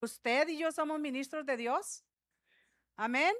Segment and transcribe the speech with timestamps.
[0.00, 2.02] usted y yo somos ministros de Dios.
[2.96, 3.34] Amén.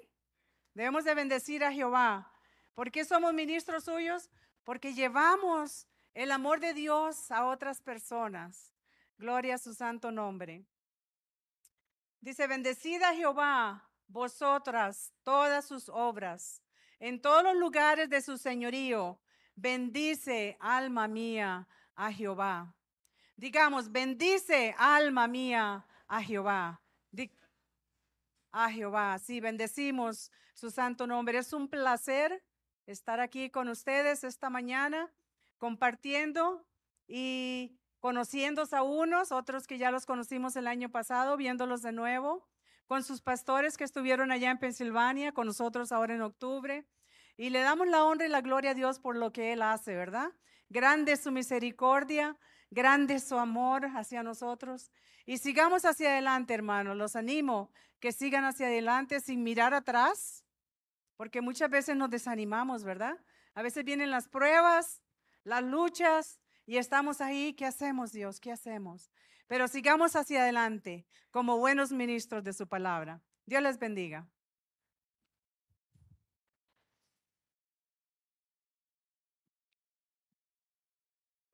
[0.74, 2.30] Debemos de bendecir a Jehová.
[2.74, 4.30] ¿Por qué somos ministros suyos?
[4.64, 8.72] Porque llevamos el amor de Dios a otras personas.
[9.16, 10.64] Gloria a su santo nombre.
[12.20, 16.62] Dice, bendecida Jehová, vosotras, todas sus obras,
[16.98, 19.18] en todos los lugares de su señorío.
[19.54, 22.74] Bendice, alma mía, a Jehová.
[23.36, 26.82] Digamos, bendice, alma mía, a Jehová.
[28.52, 31.38] a Jehová, sí, bendecimos su santo nombre.
[31.38, 32.42] Es un placer
[32.86, 35.08] estar aquí con ustedes esta mañana,
[35.58, 36.66] compartiendo
[37.06, 42.48] y conociéndose a unos, otros que ya los conocimos el año pasado, viéndolos de nuevo,
[42.88, 46.88] con sus pastores que estuvieron allá en Pensilvania, con nosotros ahora en octubre.
[47.36, 49.94] Y le damos la honra y la gloria a Dios por lo que Él hace,
[49.94, 50.32] ¿verdad?
[50.70, 52.36] Grande su misericordia,
[52.70, 54.90] grande su amor hacia nosotros.
[55.26, 56.96] Y sigamos hacia adelante, hermanos.
[56.96, 57.70] Los animo
[58.00, 60.44] que sigan hacia adelante sin mirar atrás,
[61.16, 63.18] porque muchas veces nos desanimamos, ¿verdad?
[63.54, 65.02] A veces vienen las pruebas,
[65.44, 68.40] las luchas, y estamos ahí, ¿qué hacemos Dios?
[68.40, 69.10] ¿Qué hacemos?
[69.48, 73.20] Pero sigamos hacia adelante como buenos ministros de su palabra.
[73.44, 74.28] Dios les bendiga.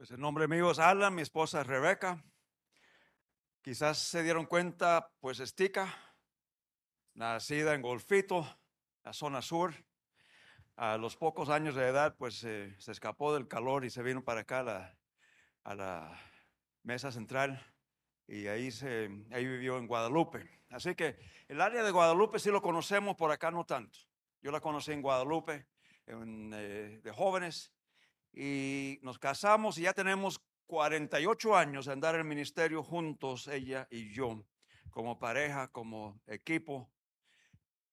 [0.07, 2.23] Pues el nombre mío es Alan, mi esposa es Rebeca.
[3.61, 5.93] Quizás se dieron cuenta, pues Estica,
[7.15, 8.47] nacida en Golfito,
[9.03, 9.75] la zona sur.
[10.77, 14.23] A los pocos años de edad, pues eh, se escapó del calor y se vino
[14.23, 14.97] para acá la,
[15.65, 16.21] a la
[16.85, 17.61] mesa central
[18.29, 20.63] y ahí, se, ahí vivió en Guadalupe.
[20.71, 21.19] Así que
[21.49, 23.99] el área de Guadalupe sí lo conocemos, por acá no tanto.
[24.41, 25.67] Yo la conocí en Guadalupe
[26.07, 27.76] eh, de jóvenes
[28.37, 33.89] y nos casamos y ya tenemos 48 años de andar en el ministerio juntos, ella
[33.91, 34.45] y yo,
[34.91, 36.91] como pareja, como equipo.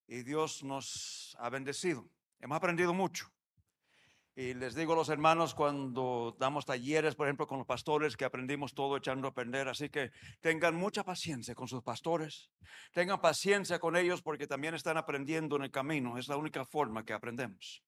[0.06, 2.10] Y Dios nos ha bendecido.
[2.40, 3.31] Hemos aprendido mucho.
[4.36, 8.25] Y les digo a los hermanos cuando damos talleres, por ejemplo, con los pastores, que
[8.25, 9.69] aprendimos todo echando a aprender.
[9.69, 10.12] Así que
[10.42, 12.50] tengan mucha paciencia con sus pastores.
[12.92, 16.18] Tengan paciencia con ellos porque también están aprendiendo en el camino.
[16.18, 17.84] Es la única forma que aprendemos.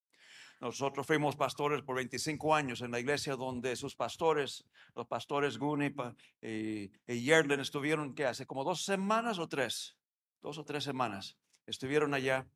[0.66, 4.66] Nosotros fuimos pastores por 25 años en la iglesia donde sus pastores,
[4.96, 5.94] los pastores Guni
[6.42, 8.48] y, y Yerlen, estuvieron, ¿qué hace?
[8.48, 9.96] Como dos semanas o tres,
[10.42, 12.48] dos o tres semanas, estuvieron allá.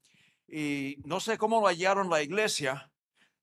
[0.47, 2.91] Y no sé cómo lo hallaron la iglesia,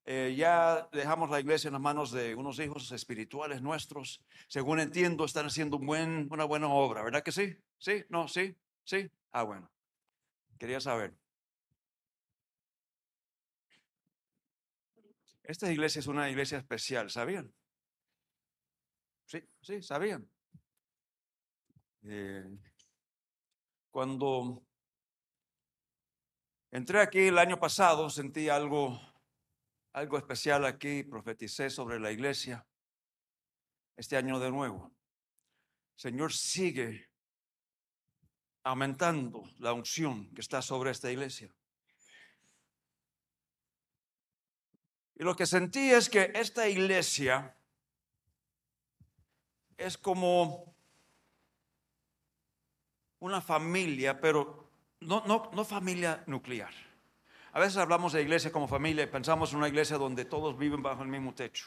[0.04, 4.20] eh, ya dejamos la iglesia en las manos de unos hijos espirituales nuestros.
[4.48, 7.56] Según entiendo, están haciendo buen, una buena obra, ¿verdad que sí?
[7.78, 8.04] ¿Sí?
[8.08, 8.26] ¿No?
[8.26, 8.56] ¿Sí?
[8.82, 9.12] ¿Sí?
[9.30, 9.70] Ah, bueno.
[10.58, 11.14] Quería saber.
[15.46, 17.52] Esta iglesia es una iglesia especial, ¿sabían?
[19.26, 20.28] Sí, sí, sabían.
[22.02, 22.58] Eh,
[23.90, 24.64] cuando
[26.70, 29.00] entré aquí el año pasado, sentí algo
[29.96, 32.66] algo especial aquí, profeticé sobre la iglesia
[33.96, 34.94] este año de nuevo.
[35.94, 37.08] Señor sigue
[38.62, 41.50] aumentando la unción que está sobre esta iglesia.
[45.16, 47.54] Y lo que sentí es que esta iglesia
[49.76, 50.74] es como
[53.20, 54.68] una familia, pero
[55.00, 56.72] no, no, no familia nuclear.
[57.52, 60.82] A veces hablamos de iglesia como familia y pensamos en una iglesia donde todos viven
[60.82, 61.66] bajo el mismo techo.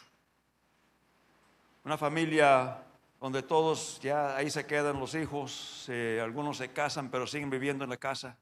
[1.84, 2.84] Una familia
[3.20, 7.84] donde todos ya ahí se quedan los hijos, eh, algunos se casan pero siguen viviendo
[7.84, 8.38] en la casa.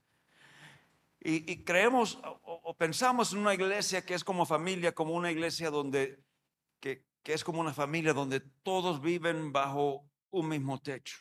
[1.19, 2.19] Y, creemos
[2.69, 6.21] o, pensamos en una iglesia que es como familia, como una iglesia donde,
[6.81, 11.17] que, es como una familia donde todos viven bajo un mismo techo.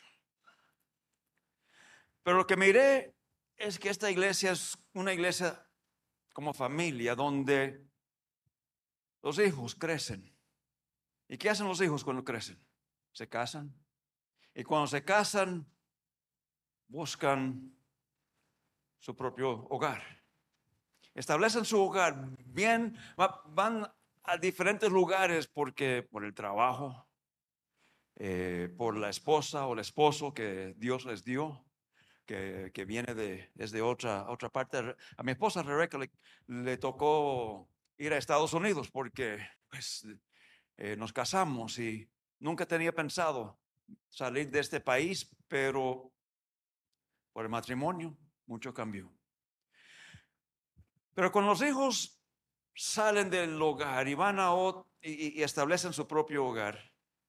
[2.23, 3.15] Pero lo que miré
[3.55, 5.65] es que esta iglesia es una iglesia
[6.33, 7.81] como familia donde
[9.21, 10.37] los hijos crecen.
[11.29, 12.61] ¿Y qué hacen los hijos cuando crecen?
[13.13, 13.73] Se casan.
[14.53, 15.65] Y cuando se casan,
[16.87, 17.73] buscan
[18.99, 20.16] su propio hogar.
[21.17, 22.95] Establecen su hogar bien,
[23.47, 23.91] van
[24.23, 27.07] a diferentes lugares porque por el trabajo,
[28.17, 31.65] eh, por la esposa o el esposo que Dios les dio,
[32.27, 34.95] que, viene de, desde otra, otra parte.
[35.17, 35.97] A mi esposa Rebeca
[36.45, 39.39] le, tocó ir a Estados Unidos porque
[39.71, 40.05] pues,
[40.77, 42.07] eh, nos casamos y
[42.37, 43.57] nunca tenía pensado
[44.07, 46.11] salir de este país, pero
[47.33, 49.16] por el matrimonio mucho cambió.
[51.17, 52.21] Pero con los hijos
[52.75, 54.51] salen del hogar y van a
[55.01, 56.79] y establecen su propio hogar.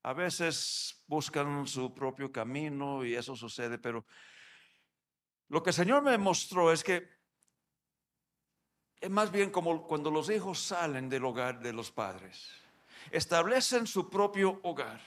[0.02, 4.04] A veces buscan su propio camino y eso sucede, pero
[5.48, 7.08] Lo que el Señor me mostró es que
[9.00, 12.50] es más bien como cuando los hijos salen del hogar de los padres,
[13.10, 15.00] establecen su propio hogar,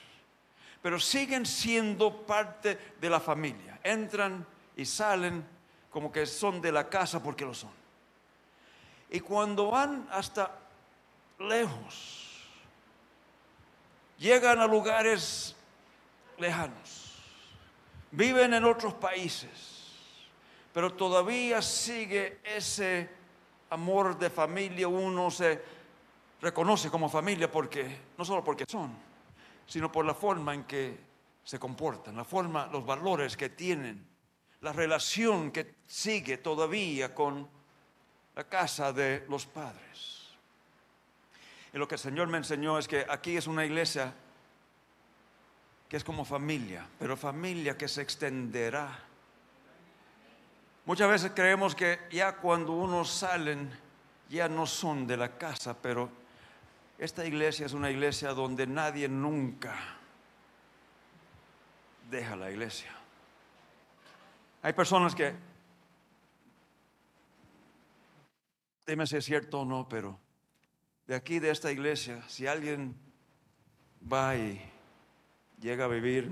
[0.82, 3.78] pero siguen siendo parte de la familia.
[3.84, 5.46] Entran y salen
[5.88, 7.81] como que son de la casa porque lo son.
[9.12, 10.58] Y cuando van hasta
[11.38, 12.48] lejos,
[14.16, 15.54] llegan a lugares
[16.38, 17.18] lejanos,
[18.10, 19.92] viven en otros países,
[20.72, 23.10] pero todavía sigue ese
[23.68, 25.62] amor de familia, uno se
[26.40, 28.96] reconoce como familia porque no solo porque son,
[29.66, 30.98] sino por la forma en que
[31.44, 34.10] se comportan, la forma, los valores que tienen
[34.62, 37.61] la relación que sigue todavía con
[38.34, 40.28] la casa de los padres.
[41.72, 44.12] Y lo que el Señor me enseñó es que aquí es una iglesia
[45.88, 48.98] que es como familia, pero familia que se extenderá.
[50.84, 53.70] Muchas veces creemos que ya cuando unos salen
[54.28, 56.10] ya no son de la casa, pero
[56.98, 59.74] esta iglesia es una iglesia donde nadie nunca
[62.10, 62.90] deja la iglesia.
[64.62, 65.34] Hay personas que,
[68.86, 70.18] dime si es cierto o no, pero
[71.06, 72.94] de aquí, de esta iglesia, si alguien
[74.10, 74.60] va y
[75.60, 76.30] llega a vivir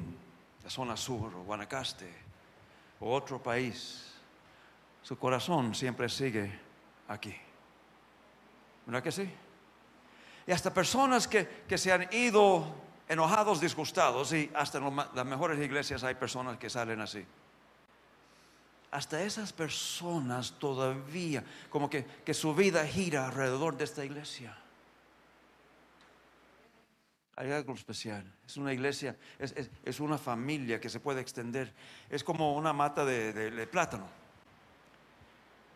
[0.62, 2.12] la zona sur o Guanacaste
[3.00, 4.12] o otro país,
[5.02, 6.52] su corazón siempre sigue
[7.09, 7.35] aquí.
[8.87, 9.30] ¿Verdad que sí?
[10.47, 12.64] Y hasta personas que, que se han ido
[13.09, 17.25] enojados, disgustados, y hasta en las mejores iglesias hay personas que salen así
[18.90, 22.04] hasta esas personas todavía, como que,
[22.35, 24.56] su vida gira alrededor de esta iglesia.
[27.37, 28.25] Hay algo especial.
[28.44, 31.73] Es una iglesia, es, una familia que se puede extender.
[32.11, 34.09] Es como una mata de, plátano.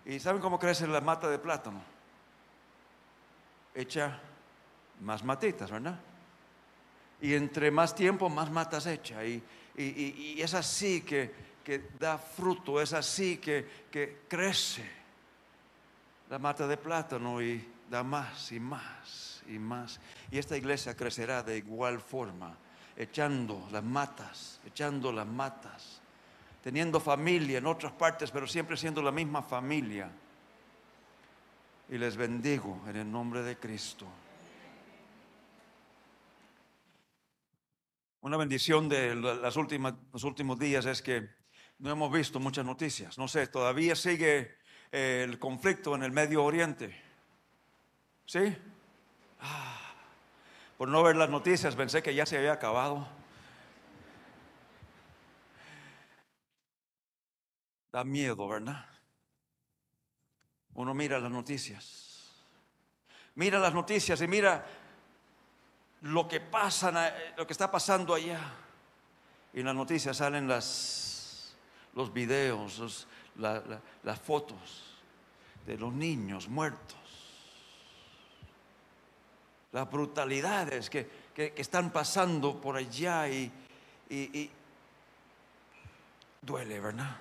[0.04, 1.82] ¿Y saben cómo crece la mata de plátano?
[3.74, 4.18] Echa
[5.00, 5.98] más matitas, ¿verdad?
[7.20, 9.24] Y entre más tiempo, más matas echa.
[9.24, 9.42] y
[10.38, 14.84] es así que que da fruto, es así que, que crece
[16.28, 20.00] la mata de plátano y da más y más y más.
[20.30, 22.56] Y esta iglesia crecerá de igual forma,
[22.96, 26.00] echando las matas, echando las matas,
[26.62, 30.10] teniendo familia en otras partes, pero siempre siendo la misma familia.
[31.88, 34.06] Y les bendigo en el nombre de Cristo.
[38.22, 39.56] Una bendición de los
[40.24, 41.43] últimos días es que
[41.78, 43.18] no hemos visto muchas noticias.
[43.18, 44.56] No sé, todavía sigue
[44.92, 47.00] eh, el conflicto en el Medio Oriente.
[48.26, 48.56] ¿Sí?
[49.40, 49.94] Ah,
[50.78, 53.06] por no ver las noticias pensé que ya se había acabado.
[57.92, 58.86] Da miedo, ¿verdad?
[60.74, 62.32] Uno mira las noticias.
[63.36, 64.64] Mira las noticias y mira
[66.02, 68.40] lo que pasa, lo que está pasando allá.
[69.52, 71.13] Y las noticias salen las
[71.94, 74.98] los videos, las fotos
[75.66, 76.98] de los niños muertos,
[79.72, 83.50] las brutalidades que, están pasando por allá y,
[84.08, 84.50] y
[86.40, 87.16] duele, ¿verdad?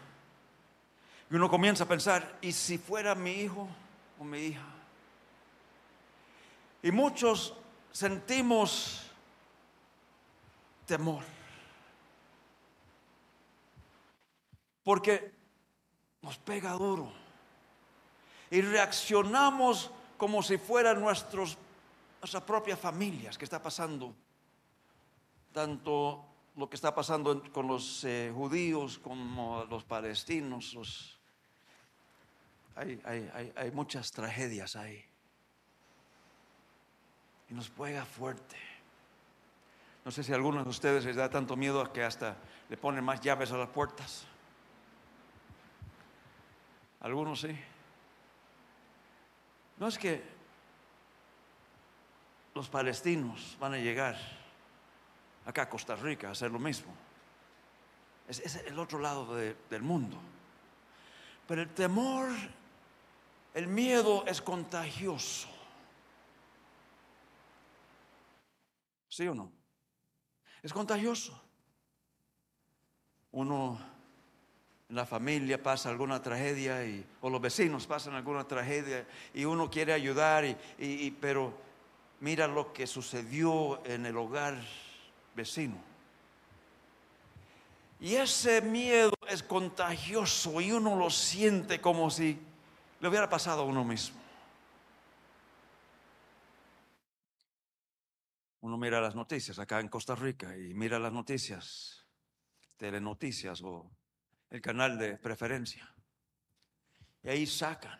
[1.32, 3.68] Y uno comienza a pensar, ¿y si fuera mi hijo
[4.20, 4.66] o mi hija?
[6.84, 7.56] Y muchos
[7.92, 9.02] sentimos
[10.86, 11.24] temor.
[14.84, 15.34] Porque
[16.22, 17.12] nos pega duro
[18.50, 21.58] y reaccionamos como si fueran nuestros,
[22.22, 24.14] nuestras propias familias que está pasando,
[25.52, 26.24] tanto
[26.56, 31.18] lo que está pasando con los eh, judíos como los palestinos.
[32.76, 33.02] hay,
[33.56, 35.04] hay, muchas tragedias ahí.
[37.50, 38.56] Y nos pega fuerte.
[40.06, 42.38] No sé si a algunos de ustedes les da tanto miedo que hasta
[42.70, 44.28] le ponen más llaves a las puertas.
[47.04, 47.56] Algunos sí.
[49.78, 50.24] No es que
[52.56, 54.18] los palestinos van a llegar
[55.46, 56.94] acá a Costa Rica a hacer lo mismo.
[58.28, 60.18] Es, el otro lado del mundo.
[61.46, 62.30] Pero el temor,
[63.54, 65.50] el miedo es contagioso.
[69.10, 69.52] ¿Sí o no?
[70.62, 71.40] Es contagioso.
[73.34, 73.78] Uno
[74.94, 79.92] la familia pasa alguna tragedia y, o los vecinos pasan alguna tragedia y uno quiere
[79.92, 80.46] ayudar,
[80.78, 81.52] y, pero
[82.20, 84.56] mira lo que sucedió en el hogar
[85.36, 85.78] vecino.
[88.00, 92.38] Y ese miedo es contagioso y uno lo siente como si
[93.00, 94.22] le hubiera pasado a uno mismo.
[98.62, 102.06] Uno mira las noticias acá en Costa Rica y mira las noticias,
[102.78, 103.90] telenoticias o
[104.54, 105.86] el canal de preferencia.
[107.24, 108.00] Y ahí sacan.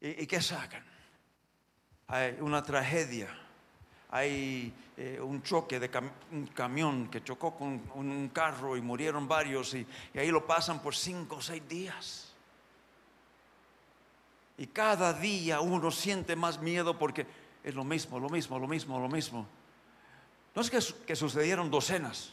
[0.00, 0.84] ¿Y, qué sacan?
[2.08, 3.28] Hay una tragedia
[4.08, 5.90] hay eh, un choque de
[6.30, 10.80] un camión que chocó con un carro y murieron varios y, y ahí lo pasan
[10.80, 12.32] por cinco o seis días.
[14.56, 17.26] Y cada día uno siente más miedo porque
[17.62, 19.46] es lo mismo, lo mismo, lo mismo, lo mismo.
[20.54, 22.32] No es que, que sucedieron docenas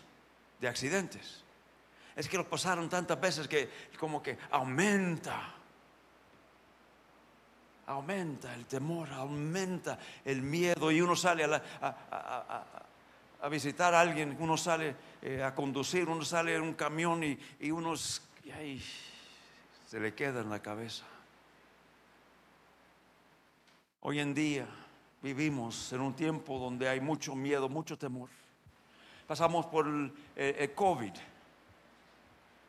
[0.61, 1.42] de accidentes,
[2.15, 5.55] es que lo pasaron tantas veces que como que aumenta
[7.87, 14.95] aumenta el temor, aumenta el miedo y uno sale a, visitar a alguien, uno sale
[15.21, 18.21] eh, a conducir, uno sale en un camión y, y uno se
[19.99, 21.05] le queda en la cabeza.
[24.01, 24.67] Hoy en día
[25.21, 28.29] vivimos en un tiempo donde hay mucho miedo, mucho temor.
[29.27, 31.13] Pasamos por el COVID.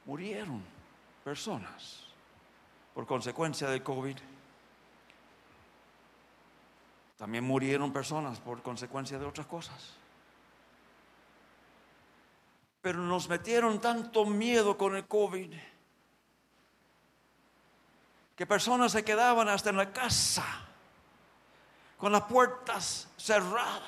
[0.05, 0.63] Murieron
[1.23, 2.05] personas
[2.95, 4.17] por consecuencia del COVID.
[7.17, 9.95] También murieron personas por consecuencia de otras cosas.
[12.83, 15.55] Pero nos metieron tanto miedo con el COVID
[18.37, 20.65] que personas se quedaban hasta en la casa
[22.05, 23.81] con las puertas cerradas,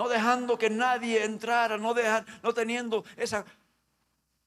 [0.00, 1.94] no dejando que nadie entrara, no,
[2.42, 3.44] no teniendo esa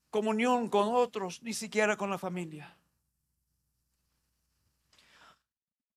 [0.09, 2.75] comunión con otros, ni siquiera con la familia.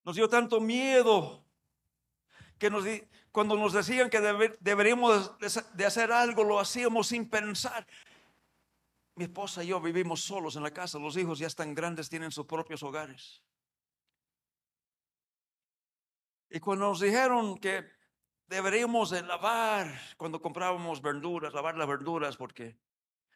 [0.05, 1.43] Nos dio tanto miedo
[2.59, 4.21] que cuando nos decían que
[4.61, 5.33] deberíamos
[5.73, 7.87] de hacer algo, lo hacíamos sin pensar.
[9.15, 12.31] Mi esposa y yo vivimos solos en la casa, los hijos ya están grandes, tienen
[12.31, 13.43] sus propios hogares.
[16.51, 17.96] Y cuando nos dijeron que
[18.47, 22.79] deberíamos de lavar, cuando comprábamos verduras, lavar las verduras, porque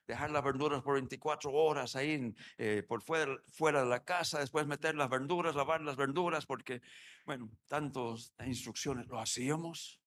[0.07, 4.67] dejar las verduras por 24 horas ahí eh, por fuera, fuera de la casa, después
[4.67, 6.83] meter las verduras, lavar las verduras, porque,
[7.25, 10.00] bueno, tantas instrucciones, lo hacíamos.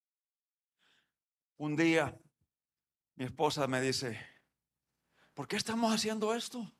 [1.57, 2.17] Un día
[3.15, 4.19] mi esposa me dice,
[5.33, 6.71] ¿por qué estamos haciendo esto?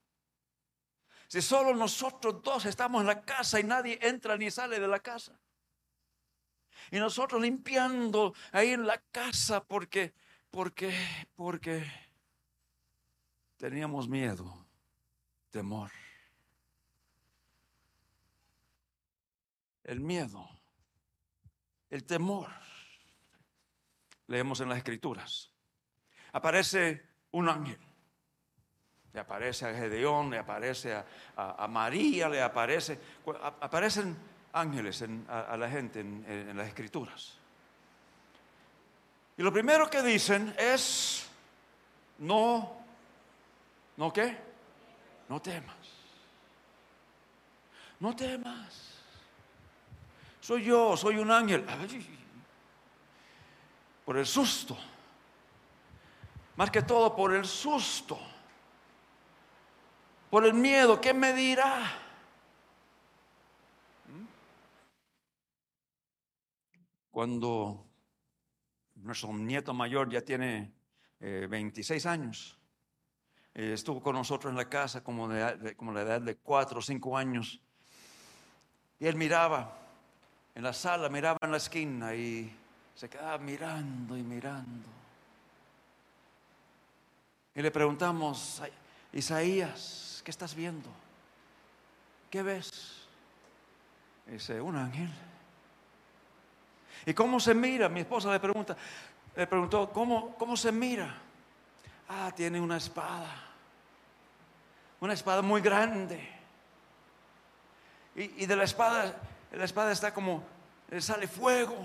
[1.28, 5.00] Si solo nosotros dos estamos en la casa y nadie entra ni sale de la
[5.00, 5.39] casa.
[6.92, 10.14] Y nosotros limpiando ahí en la casa porque,
[10.52, 10.94] porque,
[11.36, 11.84] porque
[13.64, 14.54] Teníamos miedo,
[15.50, 15.90] temor.
[19.86, 20.50] El miedo,
[21.90, 22.50] el temor.
[24.28, 25.50] Leemos en las escrituras.
[26.34, 27.80] Aparece un ángel.
[29.14, 31.02] Le aparece a Gedeón, le aparece
[31.38, 33.00] a, María, le aparece.
[33.62, 34.18] Aparecen
[34.54, 37.38] ángeles a, la gente en, en las escrituras.
[39.38, 41.28] Y lo primero que dicen es,
[42.20, 42.84] no
[43.98, 44.38] ¿No qué?
[45.30, 45.76] No temas.
[48.00, 49.00] No temas.
[50.39, 51.66] Soy yo, soy un ángel.
[54.04, 54.78] Por el susto.
[56.56, 58.20] Más que todo por el susto.
[60.30, 61.00] Por el miedo.
[61.00, 62.03] ¿Qué me dirá?
[67.13, 67.86] Cuando
[68.95, 70.73] nuestro nieto mayor ya tiene
[71.19, 72.58] 26 eh, años
[73.54, 75.30] eh, estuvo con nosotros en la casa como,
[75.78, 77.62] como la edad de cuatro o cinco años.
[78.99, 79.78] Y él miraba
[80.56, 82.52] en la sala, miraba en la esquina y
[82.95, 84.89] se quedaba mirando y mirando.
[87.54, 88.60] Y le preguntamos,
[89.12, 90.89] Isaías, ¿qué estás viendo?
[92.32, 93.06] ¿Qué ves?
[94.26, 95.12] dice, un ángel.
[97.06, 97.89] ¿Y cómo se mira?
[97.89, 98.78] Mi esposa le pregunta,
[99.36, 101.22] le preguntó, ¿cómo, cómo se mira?
[102.08, 103.50] Ah, tiene una espada.
[105.00, 106.30] Una espada muy grande.
[108.16, 109.20] Y, de la espada,
[109.52, 110.44] la espada está como,
[110.89, 111.76] le sale fuego.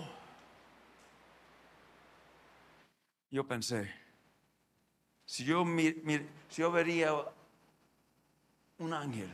[3.31, 3.93] Yo pensé,
[5.25, 5.65] si yo,
[6.49, 7.13] si yo vería
[8.79, 9.31] un ángel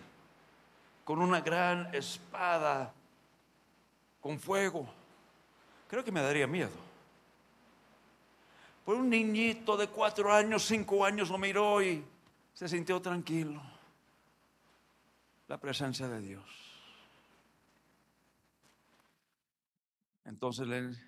[1.04, 2.92] con una gran espada,
[4.20, 4.88] con fuego,
[5.88, 6.84] creo que me daría miedo.
[8.84, 12.04] Por un niñito de cuatro años, cinco años lo miró y
[12.52, 13.62] se sintió tranquilo.
[15.48, 16.44] La presencia de Dios.
[20.24, 20.98] Entonces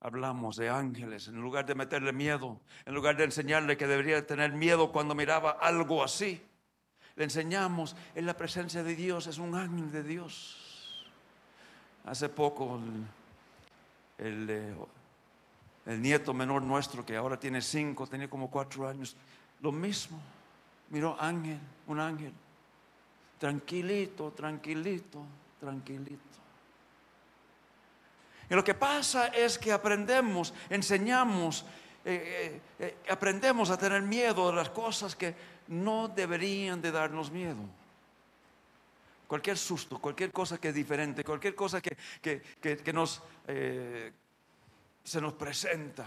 [0.00, 4.52] hablamos de ángeles, en lugar de meterle miedo, en lugar de enseñarle que debería tener
[4.52, 6.42] miedo cuando miraba algo así,
[7.16, 11.06] le enseñamos en la presencia de Dios, es un ángel de Dios.
[12.04, 12.80] Hace poco
[14.20, 14.76] el,
[15.86, 19.16] el, nieto menor nuestro, que ahora tiene cinco, tenía como cuatro años,
[19.60, 20.20] lo mismo,
[20.90, 22.32] miró ángel, un ángel,
[23.38, 25.22] tranquilito, tranquilito,
[25.58, 26.30] tranquilito.
[28.50, 31.64] Y lo que pasa es que aprendemos, enseñamos,
[32.04, 35.34] eh, eh, eh, aprendemos a tener miedo de las cosas que
[35.68, 37.79] no deberían de darnos miedo.
[39.30, 43.22] Cualquier susto, cualquier cosa que es diferente, cualquier cosa que, que, que, nos,
[45.04, 46.04] se nos presenta.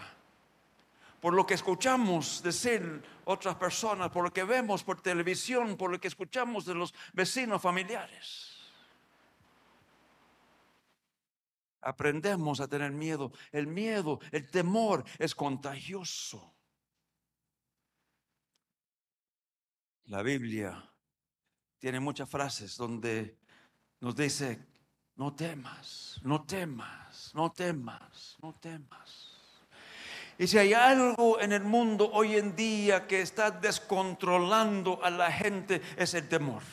[1.21, 6.01] Por lo que escuchamos decir otras personas, por lo que vemos por televisión, por lo
[6.01, 8.49] que escuchamos de los vecinos familiares.
[11.79, 13.31] aprendemos a tener miedo.
[13.53, 16.53] El miedo, el temor es contagioso.
[20.07, 20.92] La Biblia
[21.83, 23.35] tiene muchas frases donde
[23.99, 24.57] nos dice,
[25.17, 29.33] no temas, no temas, no temas, no temas.
[30.37, 35.29] Y si hay algo en el mundo hoy en día que está descontrolando a la
[35.29, 36.63] gente es el temor.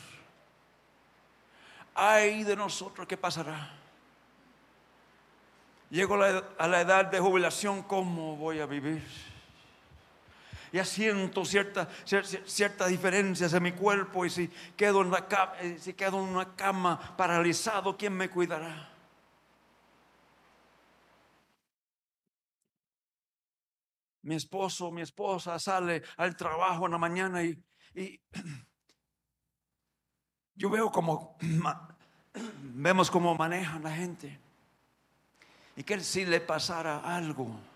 [1.92, 3.68] Ay de nosotros, ¿qué pasará?
[5.90, 9.02] Llego a la edad de jubilación, ¿cómo voy a vivir?
[10.72, 11.88] Ya siento ciertas
[12.46, 15.26] cierta diferencias en mi cuerpo y si quedo, en la
[15.60, 18.88] eh, si quedo en una cama paralizado, ¿quién me cuidará?
[24.22, 27.58] Mi esposo, mi esposa sale al trabajo en la mañana y,
[27.94, 28.20] y
[30.54, 31.36] yo veo como,
[32.62, 34.38] vemos cómo manejan la gente
[35.76, 37.69] y que si le pasara algo.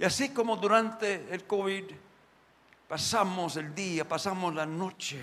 [0.00, 1.84] Y así como durante el COVID
[2.88, 5.20] pasamos el día, pasamos la noche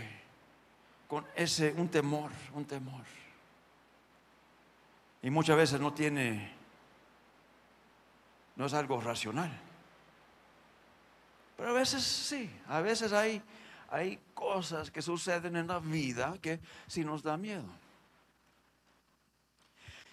[1.08, 3.02] con ese, un temor, un temor.
[5.24, 6.54] Y muchas veces no tiene,
[8.56, 9.50] no es algo racional.
[11.56, 13.42] Pero a veces sí, a veces hay,
[13.90, 17.66] hay cosas que suceden en la vida que sí nos da miedo.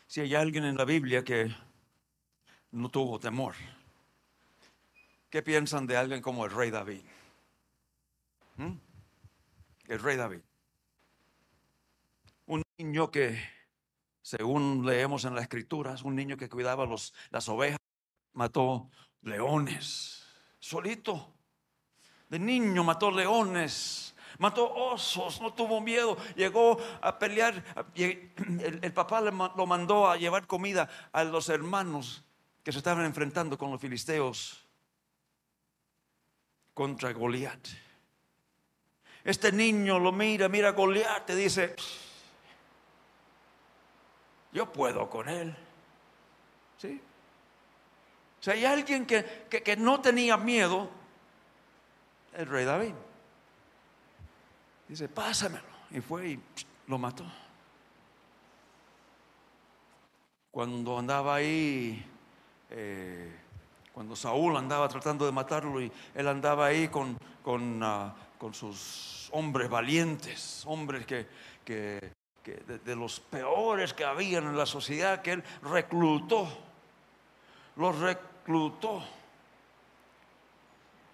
[0.07, 1.55] Si hay alguien en la Biblia que
[2.73, 3.55] no tuvo temor,
[5.35, 7.03] ¿qué piensan de alguien como el rey David?
[8.55, 8.75] ¿Mm?
[9.89, 10.39] El rey David.
[12.47, 13.43] Un niño que,
[14.23, 17.81] según leemos en las escrituras, un niño que cuidaba los, las ovejas,
[18.33, 18.89] mató
[19.23, 20.25] leones,
[20.61, 21.35] solito.
[22.29, 27.65] De niño mató leones mató osos, no tuvo miedo, llegó a pelear.
[27.97, 32.25] El, papá lo mandó a llevar comida a los hermanos
[32.63, 34.64] que se estaban enfrentando con los filisteos
[36.75, 37.69] contra Goliat.
[39.25, 41.75] Este niño lo mira, mira a Goliat, te dice,
[44.53, 45.57] yo puedo con él.
[46.77, 47.01] ¿Sí?
[48.41, 50.91] Si hay alguien que, que no tenía miedo,
[52.35, 52.95] el rey David.
[54.89, 55.65] Dice, pásamelo.
[55.91, 56.41] Y fue y
[56.89, 57.25] lo mató.
[60.51, 62.05] Cuando andaba ahí,
[62.71, 63.41] eh,
[63.95, 68.13] cuando Saúl andaba tratando de matarlo y él andaba ahí con, con, ah,
[68.53, 71.29] sus hombres valientes, hombres que,
[71.65, 72.13] que,
[72.45, 76.49] de, de, los peores que habían en la sociedad, que él reclutó,
[77.77, 79.03] los reclutó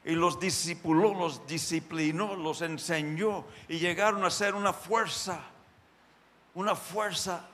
[0.04, 5.38] y los discipuló, los disciplinó, los enseñó y llegaron a ser una fuerza,
[6.54, 7.46] una fuerza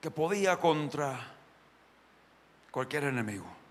[0.00, 1.18] que podía contra
[2.70, 3.61] cualquier enemigo.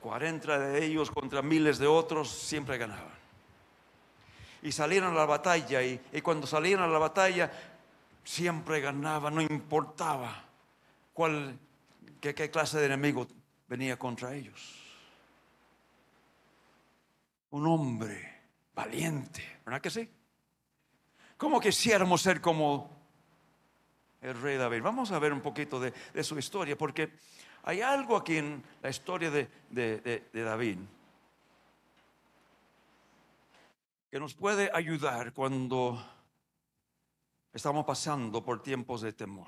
[0.00, 3.20] 40 de ellos contra miles de otros siempre ganaban.
[4.62, 7.50] Y salieron a la batalla y, cuando salían a la batalla
[8.24, 10.44] siempre ganaban, no importaba
[11.12, 11.58] cuál,
[12.20, 13.26] qué clase de enemigo
[13.68, 14.80] venía contra ellos
[17.50, 18.42] un hombre
[18.74, 20.08] valiente, ¿verdad que sí?
[21.36, 22.90] ¿Cómo quisiéramos ser como
[24.20, 24.82] el rey David?
[24.82, 27.10] Vamos a ver un poquito de, su historia, porque
[27.62, 30.78] hay algo aquí en la historia de, David
[34.10, 36.04] que nos puede ayudar cuando
[37.52, 39.46] estamos pasando por tiempos de temor.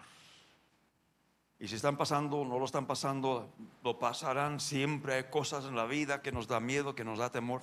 [1.59, 4.61] Y si están pasando, no lo están pasando, lo pasarán.
[4.61, 7.63] Siempre hay cosas en la vida que nos da miedo, que nos da temor.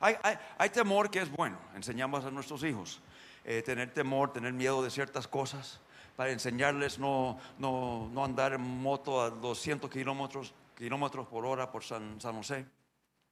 [0.00, 3.00] Hay, temor que es bueno, enseñamos a nuestros hijos.
[3.44, 5.80] Eh, tener temor, tener miedo de ciertas cosas
[6.20, 11.82] para enseñarles no, no, no andar en moto a 200 kilómetros, kilómetros por hora por
[11.82, 12.66] San, San José.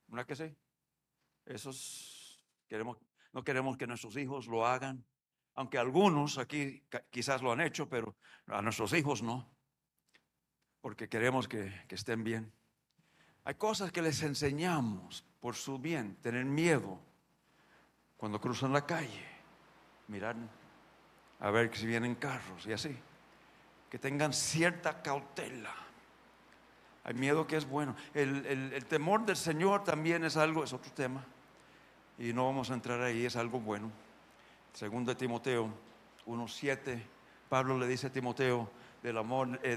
[0.07, 0.57] ¿Verdad que sí?
[1.45, 2.97] Esos queremos,
[3.35, 5.05] no queremos que nuestros hijos lo hagan,
[5.55, 9.47] aunque algunos aquí quizás lo han hecho, pero a nuestros hijos no,
[10.81, 12.51] porque queremos que, que estén bien.
[13.45, 16.99] Hay cosas que les enseñamos por su bien, tener miedo
[18.17, 19.27] cuando cruzan la calle,
[20.07, 20.37] mirar
[21.41, 22.97] a ver si vienen carros y así,
[23.91, 25.75] que tengan cierta cautela.
[27.05, 27.97] Hay miedo que es bueno.
[28.13, 31.25] El, temor del Señor también es algo, es otro tema.
[32.19, 33.91] Y no vamos a entrar ahí, es algo bueno.
[34.75, 35.71] Segundo de Timoteo
[36.27, 37.01] 1.7,
[37.49, 38.71] Pablo le dice a Timoteo
[39.03, 39.77] del amor, eh,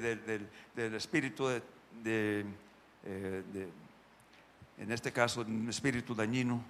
[0.75, 1.61] del, espíritu de,
[2.03, 2.43] eh,
[3.53, 3.69] de-
[4.79, 6.61] en este caso, un espíritu dañino.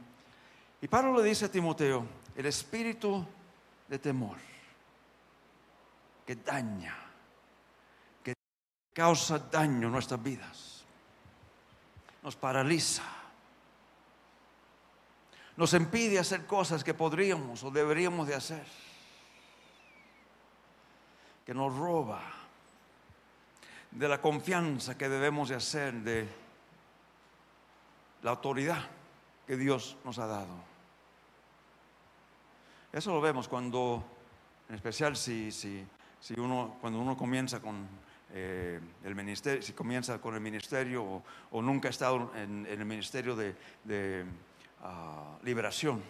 [0.82, 3.25] Y Pablo le dice a Timoteo, el espíritu
[3.88, 4.38] de temor
[6.32, 6.96] que daña,
[8.24, 8.32] que
[8.94, 10.86] causa daño en nuestras vidas,
[12.24, 13.04] nos paraliza,
[15.58, 18.65] nos impide hacer cosas que podríamos o deberíamos de hacer,
[21.46, 22.24] que nos roba
[23.91, 26.30] de la confianza que debemos de hacer, de
[28.24, 28.88] la autoridad
[29.46, 30.56] que Dios nos ha dado.
[32.94, 34.02] Eso lo vemos cuando,
[34.70, 35.86] en especial si, si,
[36.21, 37.86] si uno, cuando uno comienza con
[38.34, 42.79] eh, el ministerio, si comienza con el ministerio o, o nunca ha estado en, en
[42.79, 44.23] el ministerio de, de,
[44.84, 46.01] ah, liberación.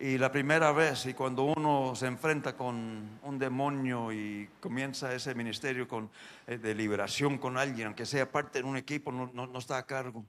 [0.00, 5.34] Y la primera vez, y cuando uno se enfrenta con un demonio y comienza ese
[5.36, 6.10] ministerio con,
[6.48, 9.78] eh, de liberación con alguien, aunque sea parte de un equipo, no, no- no está
[9.78, 10.24] a cargo,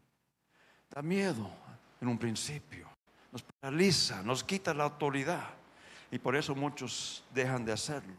[0.91, 1.49] da miedo
[1.99, 2.87] en un principio,
[3.31, 5.49] nos paraliza, nos quita la autoridad
[6.11, 8.15] y por eso muchos dejan de hacerlo.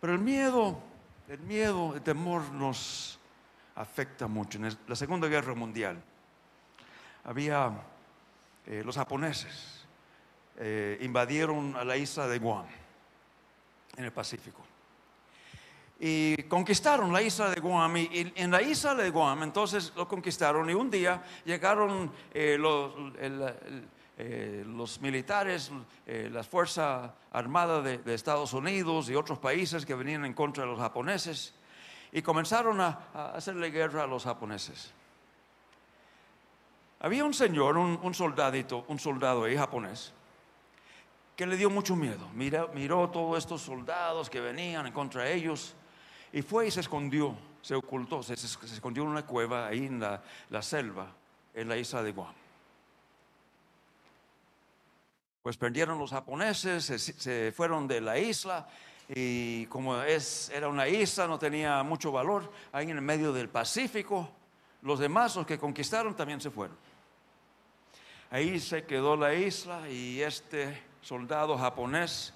[0.00, 0.80] Pero el miedo,
[1.28, 3.18] el miedo, el temor nos
[3.74, 4.58] afecta mucho.
[4.58, 6.02] En la Segunda Guerra Mundial
[7.24, 7.72] había
[8.66, 9.84] eh, los japoneses
[10.58, 12.66] eh, invadieron a la isla de Guam
[13.96, 14.62] en el Pacífico
[16.00, 17.98] y conquistaron la isla de Guam.
[17.98, 20.68] Y, en la isla de Guam, entonces lo conquistaron.
[20.70, 22.94] Y un día llegaron eh, los,
[24.22, 25.70] eh, los militares,
[26.06, 30.70] eh, la Fuerza Armada de, Estados Unidos y otros países que venían en contra de
[30.70, 31.54] los japoneses.
[32.12, 34.92] Y comenzaron a, hacerle guerra a los japoneses.
[37.00, 40.12] Había un señor, un, soldadito, un soldado ahí japonés,
[41.34, 42.28] que le dio mucho miedo.
[42.34, 45.74] Mira, miró todos estos soldados que venían en contra de ellos
[46.30, 50.62] y fue y se escondió, se ocultó, se, escondió en una cueva ahí en la
[50.62, 51.06] selva,
[51.54, 52.34] en la isla de Guam.
[55.42, 58.68] Pues perdieron los japoneses, se, fueron de la isla
[59.08, 63.48] y como es, era una isla, no tenía mucho valor, ahí en el medio del
[63.48, 64.30] Pacífico,
[64.82, 66.76] los demás, los que conquistaron, también se fueron.
[68.30, 72.34] Ahí se quedó la isla y este soldado japonés,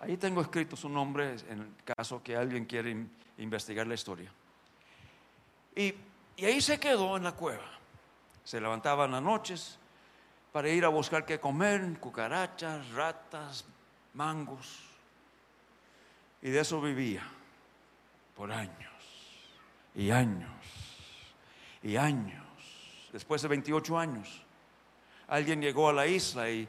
[0.00, 4.30] ahí tengo escrito su nombre en el caso que alguien quiere in- investigar la historia.
[5.74, 5.94] Y,
[6.36, 7.64] y ahí se quedó en la cueva.
[8.44, 9.78] Se levantaban las noches
[10.54, 13.64] para ir a buscar qué comer, cucarachas, ratas,
[14.12, 14.84] mangos.
[16.40, 17.24] Y de eso vivía
[18.36, 18.92] por años
[19.96, 20.52] y años
[21.82, 22.46] y años.
[23.12, 24.44] Después de 28 años
[25.26, 26.68] alguien llegó a la isla y,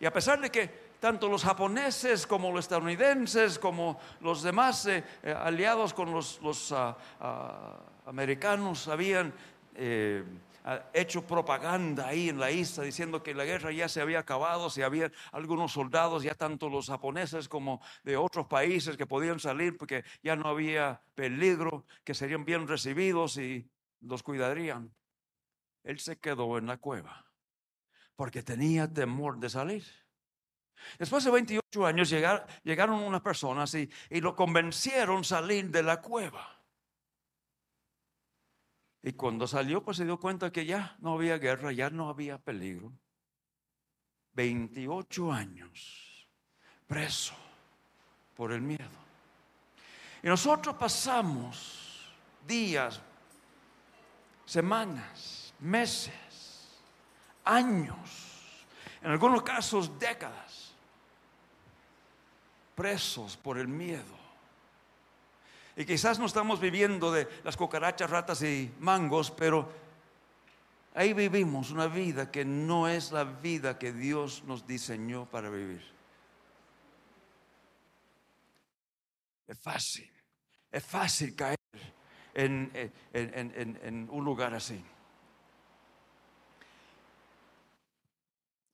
[0.00, 5.04] y a pesar de que tanto los japoneses como los estadounidenses, como los demás eh,
[5.22, 9.34] eh, aliados con los, ah, ah, americanos habían
[9.74, 10.24] eh,
[10.92, 14.82] hecho propaganda ahí en la isla diciendo que la guerra ya se había acabado, si
[14.82, 20.04] había algunos soldados, ya tanto los japoneses como de otros países que podían salir porque
[20.22, 24.94] ya no había peligro, que serían bien recibidos y los cuidarían.
[25.84, 27.24] Él se quedó en la cueva
[28.16, 29.84] porque tenía temor de salir.
[30.98, 36.00] Después de 28 años llegar- llegaron unas personas y, y lo convencieron salir de la
[36.00, 36.57] cueva.
[39.02, 42.38] Y cuando salió, pues se dio cuenta que ya no había guerra, ya no había
[42.38, 42.92] peligro.
[44.34, 46.28] 28 años
[46.86, 47.34] preso
[48.34, 48.98] por el miedo.
[50.22, 52.10] Y nosotros pasamos
[52.46, 53.00] días,
[54.44, 56.80] semanas, meses,
[57.44, 57.96] años,
[59.02, 60.72] en algunos casos décadas,
[62.74, 64.17] presos por el miedo.
[65.78, 69.70] Y quizás no estamos viviendo de las cucarachas, ratas y mangos, pero
[70.92, 75.80] ahí vivimos una vida que no es la vida que Dios nos diseñó para vivir.
[79.46, 80.10] Es fácil,
[80.72, 81.56] es fácil caer
[82.34, 82.72] en,
[83.12, 84.84] en- un lugar así.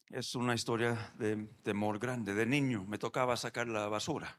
[0.08, 2.32] Es una historia de temor grande.
[2.32, 4.38] De niño me tocaba sacar la basura.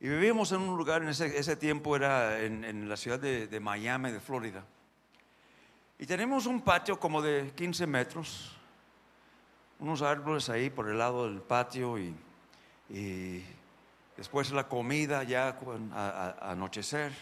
[0.00, 3.48] Y vivíamos en un lugar, en ese, ese tiempo era en, en la ciudad de,
[3.48, 4.64] de Miami, de Florida.
[5.98, 8.56] Y tenemos un patio como de 15 metros,
[9.80, 12.14] unos árboles ahí por el lado del patio y,
[12.88, 13.42] y
[14.16, 15.58] después la comida ya
[15.92, 17.12] a, anochecer.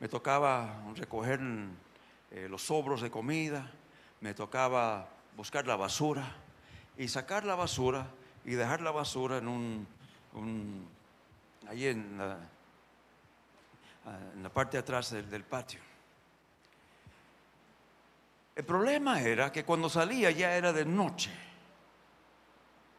[0.00, 1.40] Me tocaba recoger
[2.32, 3.70] eh, los sobros de comida,
[4.20, 6.34] me tocaba buscar la basura
[6.98, 8.08] y sacar la basura
[8.44, 9.86] y dejar la basura en un-
[11.68, 12.38] ahí en la,
[14.06, 15.80] ah, en la parte de atrás del, patio.
[18.54, 21.30] El problema era que cuando salía ya era de noche.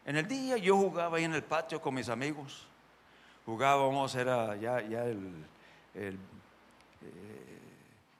[0.05, 2.67] En el día yo jugaba ahí en el patio con mis amigos.
[3.45, 5.45] Jugábamos, era ya, ya el,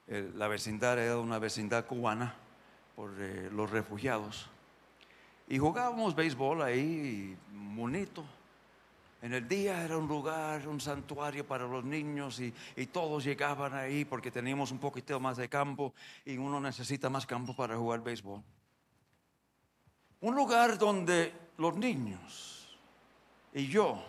[0.06, 2.34] eh, la vecindad era una vecindad cubana
[2.94, 4.48] por eh, los refugiados.
[5.48, 8.24] Y jugábamos béisbol ahí, bonito.
[9.24, 13.72] En el día era un lugar, un santuario para los niños y, y todos llegaban
[13.72, 15.94] ahí porque teníamos un poquito más de campo
[16.26, 18.42] y uno necesita más campo para jugar béisbol.
[20.20, 22.76] Un lugar donde los niños
[23.54, 24.04] y yo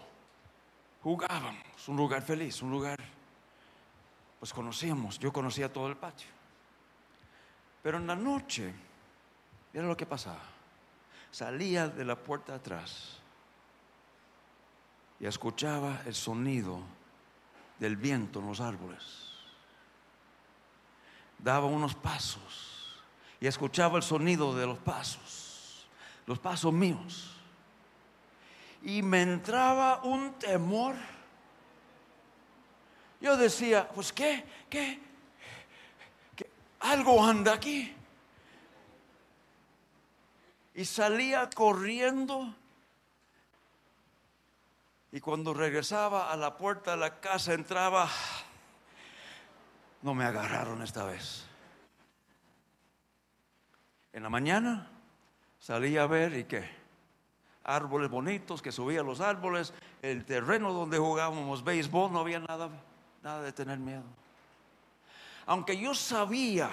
[1.01, 2.99] jugábamos, un lugar feliz, un lugar,
[4.37, 6.27] pues conocíamos, yo conocía todo el patio.
[7.81, 8.73] Pero en la noche,
[9.73, 10.43] era lo que pasaba.
[11.31, 13.21] Salía de la puerta atrás
[15.19, 16.81] y escuchaba el sonido
[17.79, 19.03] del viento en los árboles.
[21.37, 23.03] Daba unos pasos
[23.39, 25.87] y escuchaba el sonido de los pasos,
[26.25, 27.31] los pasos míos.
[28.81, 30.95] Y me entraba un temor.
[33.19, 34.99] Yo decía, pues qué, qué,
[36.81, 37.93] algo anda aquí.
[40.75, 42.53] Y salía corriendo.
[45.15, 48.09] Y cuando regresaba a la puerta de la casa, entraba,
[50.01, 51.45] no me agarraron esta vez.
[54.11, 54.89] En la mañana
[55.57, 56.69] salía a ver y qué,
[57.63, 62.69] árboles bonitos, que subía los árboles, el terreno donde jugábamos béisbol, no había nada,
[63.23, 64.03] nada de tener miedo.
[65.45, 66.69] Aunque yo sabía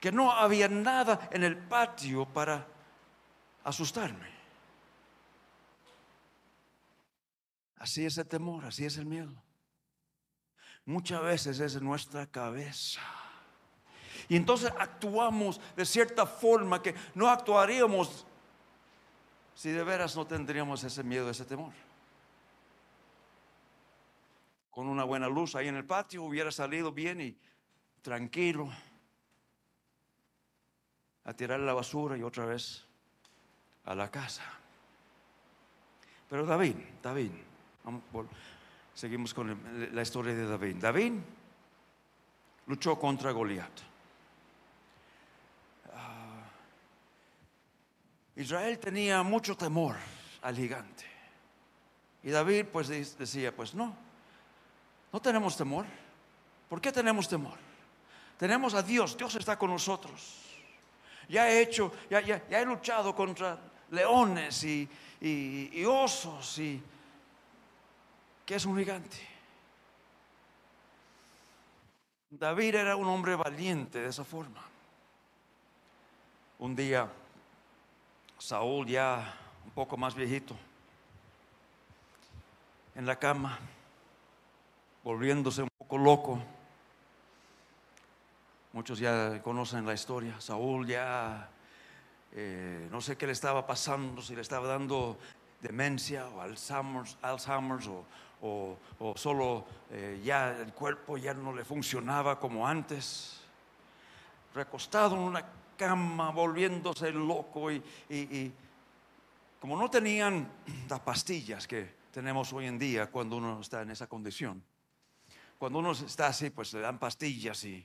[0.00, 2.66] que no había nada en el patio para
[3.64, 4.37] asustarme.
[7.78, 9.32] Así es el temor, así es el miedo.
[10.84, 13.00] Muchas veces es nuestra cabeza.
[14.28, 18.26] Y entonces actuamos de cierta forma que no actuaríamos
[19.54, 21.72] si de veras no tendríamos ese miedo, ese temor.
[24.70, 27.36] Con una buena luz ahí en el patio hubiera salido bien y
[28.02, 28.70] tranquilo
[31.24, 32.84] a tirar la basura y otra vez
[33.84, 34.44] a la casa.
[36.28, 37.32] Pero David, David,
[38.94, 40.76] seguimos con la historia de David.
[40.76, 41.12] David
[42.66, 43.70] luchó contra Goliat.
[45.92, 46.42] Ah,
[48.36, 49.96] Israel tenía mucho temor
[50.42, 51.04] al gigante.
[52.22, 53.94] Y David pues de- decía, pues no,
[55.12, 55.86] no tenemos temor.
[56.68, 57.56] ¿Por qué tenemos temor?
[58.36, 60.44] Tenemos a Dios, Dios está con nosotros.
[61.28, 63.58] Ya he hecho, ya, he luchado contra
[63.90, 64.88] leones y-
[65.20, 66.80] y osos y
[68.48, 69.18] que es un gigante.
[72.30, 74.62] David era un hombre valiente de esa forma.
[76.58, 77.10] Un día,
[78.38, 79.34] Saúl ya
[79.66, 80.56] un poco más viejito,
[82.94, 83.58] en la cama,
[85.04, 86.42] volviéndose un poco loco.
[88.72, 90.40] Muchos ya conocen la historia.
[90.40, 91.50] Saúl ya,
[92.32, 95.18] eh, no sé qué le estaba pasando, si le estaba dando
[95.60, 98.06] demencia o Alzheimer's, Alzheimer's o,
[98.42, 103.40] o- o solo eh, ya el cuerpo ya no le funcionaba como antes.
[104.54, 105.44] Recostado en una
[105.76, 108.52] cama, volviéndose loco y, y-
[109.60, 110.48] como no tenían
[110.88, 114.62] las pastillas que tenemos hoy en día cuando uno está en esa condición.
[115.58, 117.84] Cuando uno está así, pues le dan pastillas y,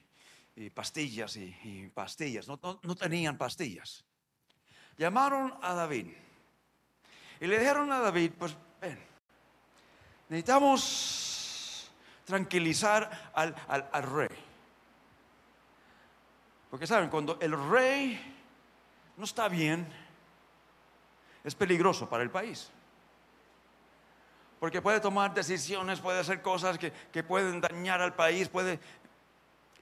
[0.55, 2.47] y pastillas y, y pastillas.
[2.47, 4.03] No, no- no tenían pastillas.
[4.97, 6.07] Llamaron a David
[7.41, 8.97] y le dijeron a David, pues ven,
[10.33, 11.91] necesitamos
[12.25, 14.29] tranquilizar al, al- rey.
[16.71, 18.19] Porque saben, cuando el rey
[19.15, 19.87] no está bien,
[21.43, 22.71] es peligroso para el país.
[24.59, 28.79] porque puede tomar decisiones, puede hacer cosas que, que pueden dañar al país, puede...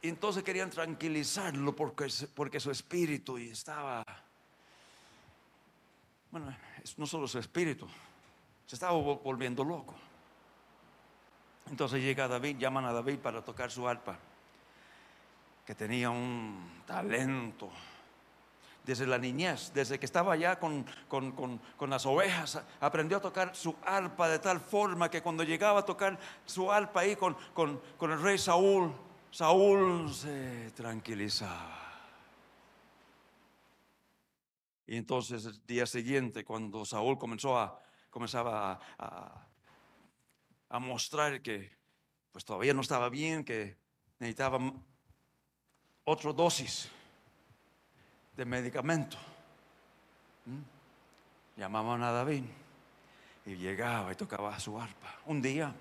[0.02, 4.04] Entonces querían tranquilizarlo porque, porque su espíritu estaba...
[6.32, 6.58] Bueno,
[6.97, 7.88] no solo su espíritu,
[8.66, 9.93] se estaba volviendo loco.
[11.72, 14.19] Entonces llega David, llaman a David para tocar su arpa,
[15.65, 17.72] que tenía un talento
[18.84, 20.86] desde la niñez, desde que estaba allá con,
[21.88, 26.19] las ovejas, aprendió a tocar su arpa de tal forma que cuando llegaba a tocar
[26.45, 27.38] su arpa ahí con,
[28.01, 28.91] el rey Saúl,
[29.32, 31.80] Saúl se tranquilizaba.
[34.88, 39.51] Y entonces el día siguiente, cuando Saúl comenzó a, comenzaba a
[40.80, 41.72] mostrar que
[42.32, 43.76] pues todavía no estaba bien, que
[44.19, 44.59] necesitaba
[46.05, 46.89] otra dosis
[48.38, 49.17] de medicamento.
[51.57, 52.43] Llamaban a David
[53.45, 55.15] y llegaba y tocaba su arpa.
[55.26, 55.76] Un día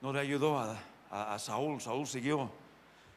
[0.00, 2.50] no le ayudó a, Saúl, Saúl siguió,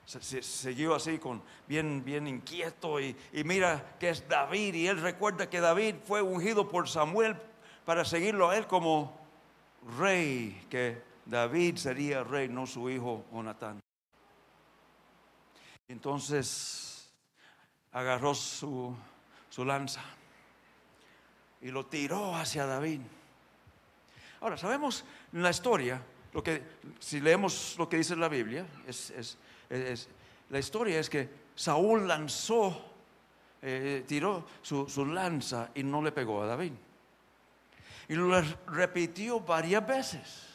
[0.05, 5.49] siguió así con bien, bien inquieto y, y mira que es David y él recuerda
[5.49, 7.35] que David fue ungido por Samuel
[7.83, 9.18] para seguirlo a él como
[9.97, 13.79] rey, que David sería rey, no su hijo Jonatán.
[15.87, 17.09] Entonces
[17.91, 18.95] agarró su,
[19.57, 20.01] lanza
[21.61, 23.01] y lo tiró hacia David.
[24.41, 25.03] Ahora, sabemos
[25.33, 26.01] en la historia,
[26.33, 26.63] lo que,
[26.99, 29.37] si leemos lo que dice la Biblia, es,
[30.49, 32.85] la historia es que Saúl lanzó,
[33.61, 36.71] eh, tiró su, su, lanza y no le pegó a David.
[38.09, 40.47] Y lo repitió varias veces.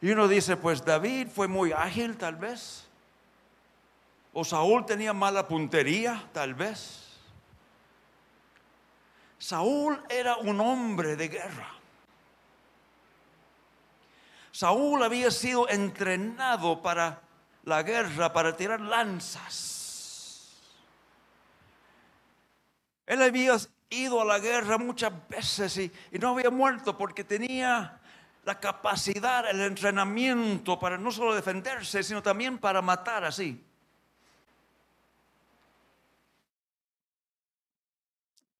[0.00, 2.86] Y uno dice, pues David fue muy ágil tal vez.
[4.32, 7.18] O Saúl tenía mala puntería, tal vez.
[9.38, 11.68] Saúl era un hombre de guerra.
[14.52, 17.20] Saúl había sido entrenado para
[17.64, 20.56] la guerra, para tirar lanzas.
[23.06, 23.56] Él había
[23.90, 28.00] ido a la guerra muchas veces y, no había muerto porque tenía
[28.44, 33.62] la capacidad, el entrenamiento para no solo defenderse, sino también para matar así.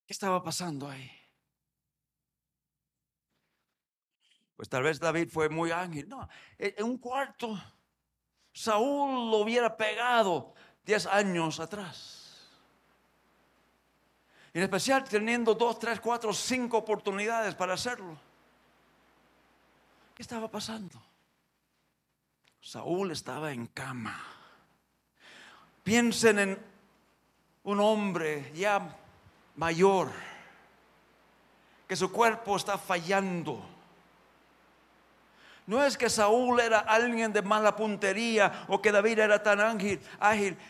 [0.05, 1.09] ¿Qué estaba pasando ahí?
[4.55, 6.07] Pues tal vez David fue muy ángel.
[6.07, 6.27] No,
[6.59, 7.57] en un cuarto
[8.53, 10.53] Saúl lo hubiera pegado
[10.83, 12.20] diez años atrás.
[14.53, 18.17] En especial teniendo dos, tres, cuatro, cinco oportunidades para hacerlo.
[20.13, 21.01] ¿Qué estaba pasando?
[22.59, 24.21] Saúl estaba en cama.
[25.83, 26.59] Piensen en
[27.63, 28.95] un hombre ya
[29.55, 30.11] mayor,
[31.87, 33.65] que su cuerpo está fallando.
[35.65, 40.01] No es que Saúl era alguien de mala puntería o que David era tan ágil,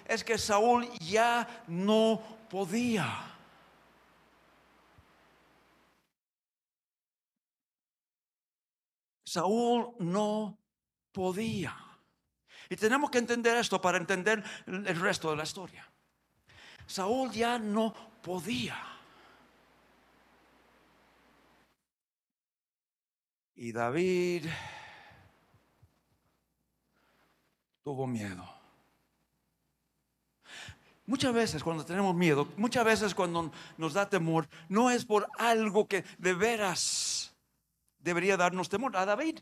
[0.06, 3.31] es que Saúl ya no podía.
[9.32, 10.58] Saúl no
[11.14, 11.74] podía.
[12.70, 15.90] Y tenemos que entender esto para entender el resto de la historia.
[16.86, 18.78] Saúl ya no podía.
[23.56, 24.48] Y David
[27.86, 28.44] tuvo miedo.
[31.06, 35.88] Muchas veces cuando tenemos miedo, muchas veces cuando nos da temor, no es por algo
[35.88, 37.31] que de veras
[38.02, 38.96] debería darnos temor.
[38.98, 39.40] A David,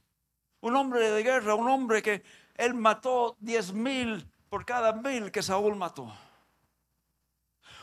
[0.62, 2.24] un hombre de guerra, un hombre que
[2.55, 6.12] él mató diez mil por cada mil que Saúl mató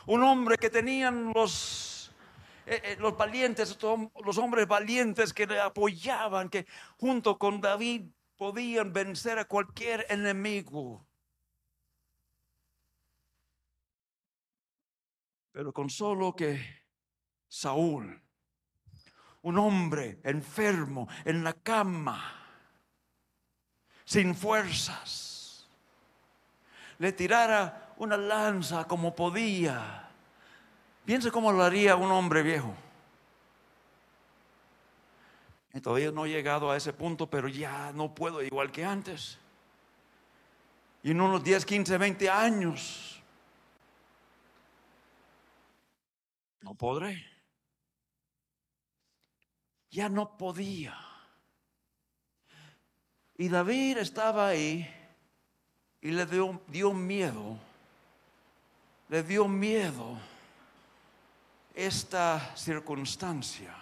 [0.07, 2.13] un hombre que tenían los,
[2.65, 3.77] eh, eh, los valientes,
[4.25, 6.67] los hombres valientes que le apoyaban, que
[6.97, 11.07] junto con David podían vencer a cualquier enemigo.
[15.51, 16.61] Pero con solo que
[17.49, 18.23] Saúl,
[19.47, 22.33] un hombre enfermo en la cama,
[24.05, 25.69] sin fuerzas,
[26.99, 30.11] le tirara una lanza como podía.
[31.05, 32.75] Piense cómo lo haría un hombre viejo.
[35.75, 39.39] Y todavía no he llegado a ese punto, pero ya no puedo igual que antes.
[41.05, 43.23] Y en unos 10, 15, 20 años,
[46.63, 47.36] no podré.
[49.97, 50.95] Ya no podía.
[53.39, 54.87] Y David estaba ahí
[56.03, 57.59] y le dio, miedo
[59.09, 60.19] le dio miedo
[61.75, 63.75] esta circunstancia.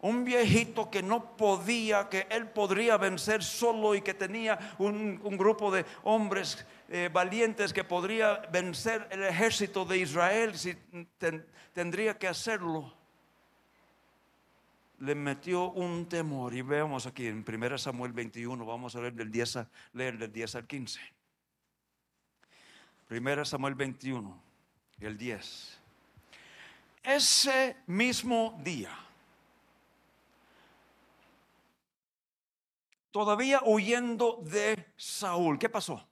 [0.00, 5.70] un viejito que no podía, que él podría vencer solo y que tenía un, grupo
[5.70, 10.74] de hombres eh, valientes que podría vencer el ejército de Israel si
[11.18, 13.01] ten- tendría que hacerlo.
[15.02, 19.32] Le metió un temor y veamos aquí en 1 Samuel 21, vamos a leer del
[19.32, 21.00] 10, a- leer del 10 al 15.
[23.10, 24.40] 1 Samuel 21,
[25.00, 25.76] el 10.
[27.02, 28.96] Ese mismo día,
[33.10, 36.08] todavía huyendo de Saúl, ¿qué pasó?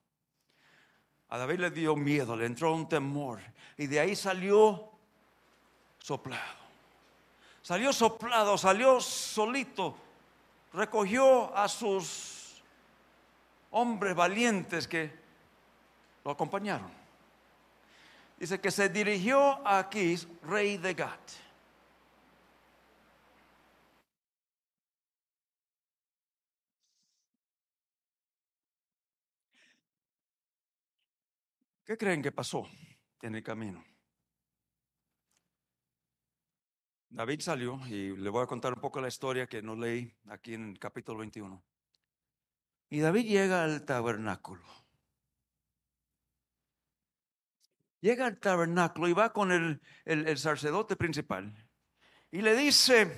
[1.29, 3.39] A David le dio miedo, le entró un temor
[3.79, 4.91] y de ahí salió
[6.01, 6.60] soplado.
[7.71, 9.97] Salió soplado, salió solito,
[10.73, 12.61] recogió a sus
[13.71, 15.09] hombres valientes que
[16.25, 16.91] lo acompañaron.
[18.37, 21.21] Dice que se dirigió a Aquís, rey de Gat.
[31.85, 32.67] ¿Qué creen que pasó
[33.23, 33.90] en el camino?
[37.11, 40.55] David salió y le voy a contar un poco la historia que no leí aquí
[40.55, 41.63] en el capítulo 21.
[42.91, 44.63] Y David llega al tabernáculo.
[48.01, 51.53] Llega al tabernáculo y va con el, el- el sacerdote principal.
[52.31, 53.13] Y le dice,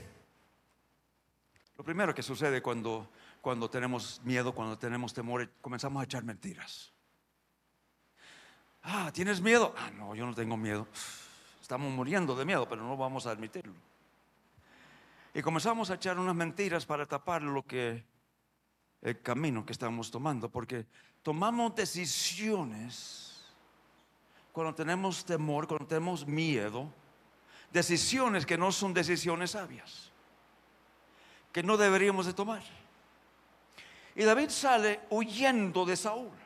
[1.76, 6.92] lo primero que sucede cuando, cuando tenemos miedo, cuando tenemos temor, comenzamos a echar mentiras.
[8.82, 9.74] Ah, ¿tienes miedo?
[9.76, 10.88] Ah, no, yo no tengo miedo.
[11.62, 13.72] Estamos muriendo de miedo, pero no vamos a admitirlo.
[15.32, 18.04] Y comenzamos a echar unas mentiras para tapar lo que
[19.00, 20.86] el camino que estamos tomando, porque
[21.22, 23.44] tomamos decisiones
[24.52, 26.92] cuando tenemos temor, cuando tenemos miedo,
[27.72, 30.10] decisiones que no son decisiones sabias,
[31.52, 32.62] que no deberíamos de tomar.
[34.16, 36.41] Y David sale huyendo de Saúl.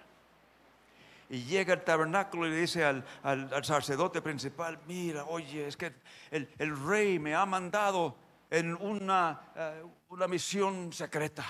[1.28, 5.92] Y llega al tabernáculo y le dice al, al- sacerdote principal, mira, oye, es que
[6.30, 8.16] el, el rey me ha mandado
[8.48, 11.44] en una, eh, una misión secreta.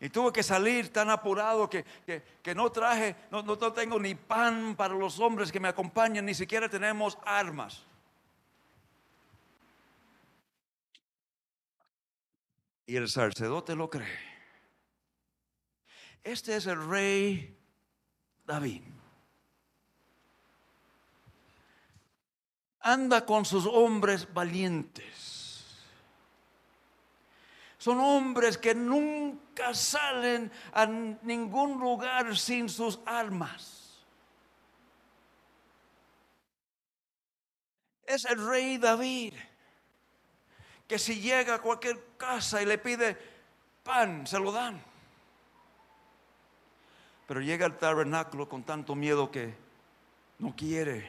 [0.00, 4.14] Y tuve que salir tan apurado que, que- que no traje, no- no tengo ni
[4.14, 7.82] pan para los hombres que me acompañan, ni siquiera tenemos armas.
[12.86, 14.27] Y el sacerdote lo cree.
[16.22, 17.56] Este es el rey
[18.46, 18.82] David.
[22.80, 25.64] Anda con sus hombres valientes.
[27.78, 34.04] Son hombres que nunca salen a ningún lugar sin sus armas.
[38.04, 39.34] Es el rey David
[40.88, 43.16] que si llega a cualquier casa y le pide
[43.82, 44.87] pan, se lo dan.
[47.28, 49.54] Pero llega al tabernáculo con tanto miedo que
[50.38, 51.06] no quiere.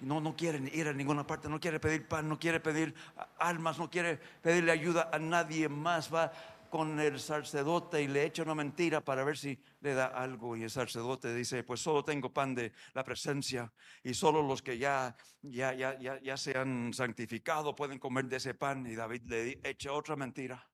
[0.00, 2.94] No, no quiere ir a ninguna parte, no quiere pedir pan, no quiere pedir
[3.38, 6.12] almas, no quiere pedirle ayuda a nadie más.
[6.12, 6.32] Va
[6.70, 10.56] con el sacerdote y le echa una mentira para ver si le da algo.
[10.56, 13.72] Y el sacerdote dice, pues solo tengo pan de la presencia
[14.04, 18.36] y solo los que ya, ya, ya, ya, ya se han santificado pueden comer de
[18.36, 18.86] ese pan.
[18.86, 20.64] Y David le echa otra mentira.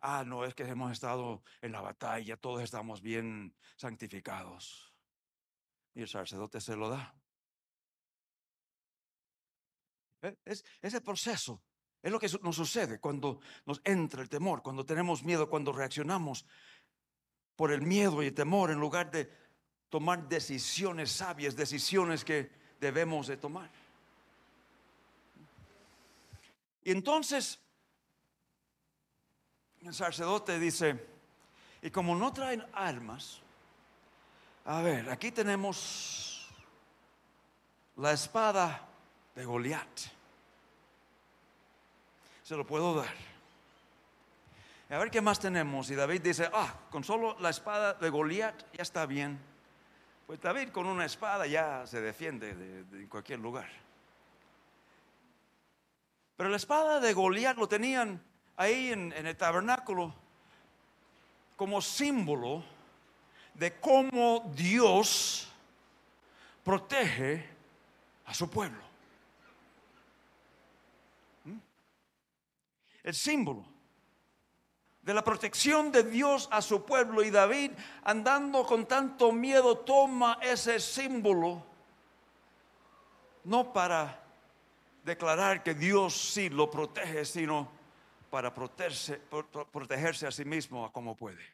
[0.00, 4.94] Ah, no, es que hemos estado en la batalla, todos estamos bien santificados.
[5.94, 7.14] Y el sacerdote se lo da.
[10.22, 10.36] ¿Eh?
[10.44, 11.62] Es ese proceso.
[12.02, 16.46] Es lo que nos sucede cuando nos entra el temor, cuando tenemos miedo, cuando reaccionamos
[17.56, 19.30] por el miedo y el temor en lugar de
[19.90, 23.70] tomar decisiones sabias, decisiones que debemos de tomar.
[26.84, 27.60] Y entonces
[29.84, 31.06] el sacerdote dice,
[31.82, 33.40] y como no traen armas,
[34.64, 36.48] a ver, aquí tenemos
[37.96, 38.86] la espada
[39.34, 40.00] de Goliat.
[42.42, 43.14] Se lo puedo dar.
[44.90, 45.88] A ver qué más tenemos.
[45.90, 49.38] Y David dice, ah, con solo la espada de Goliat ya está bien.
[50.26, 53.68] Pues David con una espada ya se defiende de, cualquier lugar.
[56.36, 58.20] Pero la espada de Goliat lo tenían
[58.60, 60.12] ahí en, el tabernáculo
[61.56, 62.62] como símbolo
[63.54, 65.48] de cómo Dios
[66.62, 67.48] protege
[68.26, 68.82] a su pueblo.
[71.44, 71.56] ¿Mm?
[73.02, 73.64] El símbolo
[75.00, 77.70] de la protección de Dios a su pueblo y David
[78.04, 81.64] andando con tanto miedo toma ese símbolo
[83.44, 84.20] no para
[85.02, 87.79] declarar que Dios sí lo protege, sino
[88.30, 91.44] para protegerse, pro- pro- protegerse a sí mismo como puede.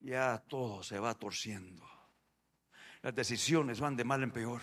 [0.00, 1.84] Ya todo se va torciendo.
[3.02, 4.60] Las decisiones van de mal en peor.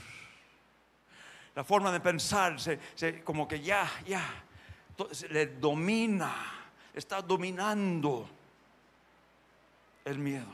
[1.56, 4.44] La forma de pensar, se, se- como que ya, ya,
[5.30, 6.34] le domina,
[6.94, 8.30] está dominando
[10.06, 10.54] el miedo.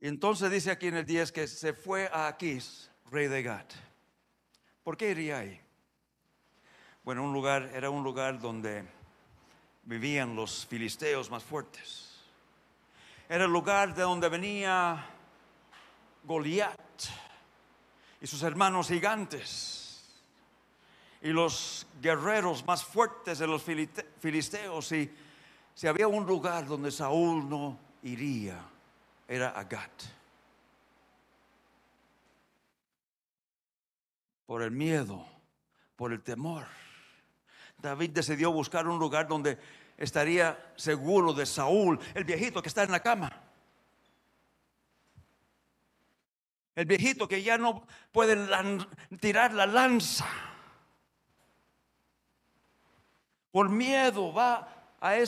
[0.00, 3.72] Y entonces dice aquí en el 10 que se fue a Aquís, rey de Gat.
[4.82, 5.60] ¿Por qué iría ahí?
[7.04, 8.84] Bueno, un lugar, era un lugar donde
[9.84, 12.20] vivían los filisteos más fuertes.
[13.28, 15.04] Era el lugar de donde venía
[16.24, 17.02] Goliat
[18.20, 19.86] y sus hermanos gigantes
[21.22, 24.92] y los guerreros más fuertes de los filisteos.
[24.92, 25.10] Y
[25.74, 28.60] si había un lugar donde Saúl no iría,
[29.28, 30.15] era Agat.
[34.46, 35.26] Por el miedo,
[35.96, 36.66] por el temor.
[37.78, 39.58] David decidió buscar un lugar donde
[39.96, 43.42] estaría seguro de Saúl, el viejito que está en la cama.
[46.74, 48.36] El viejito que ya no puede
[49.18, 50.26] tirar la lanza.
[53.50, 54.68] Por miedo va
[55.00, 55.24] a e-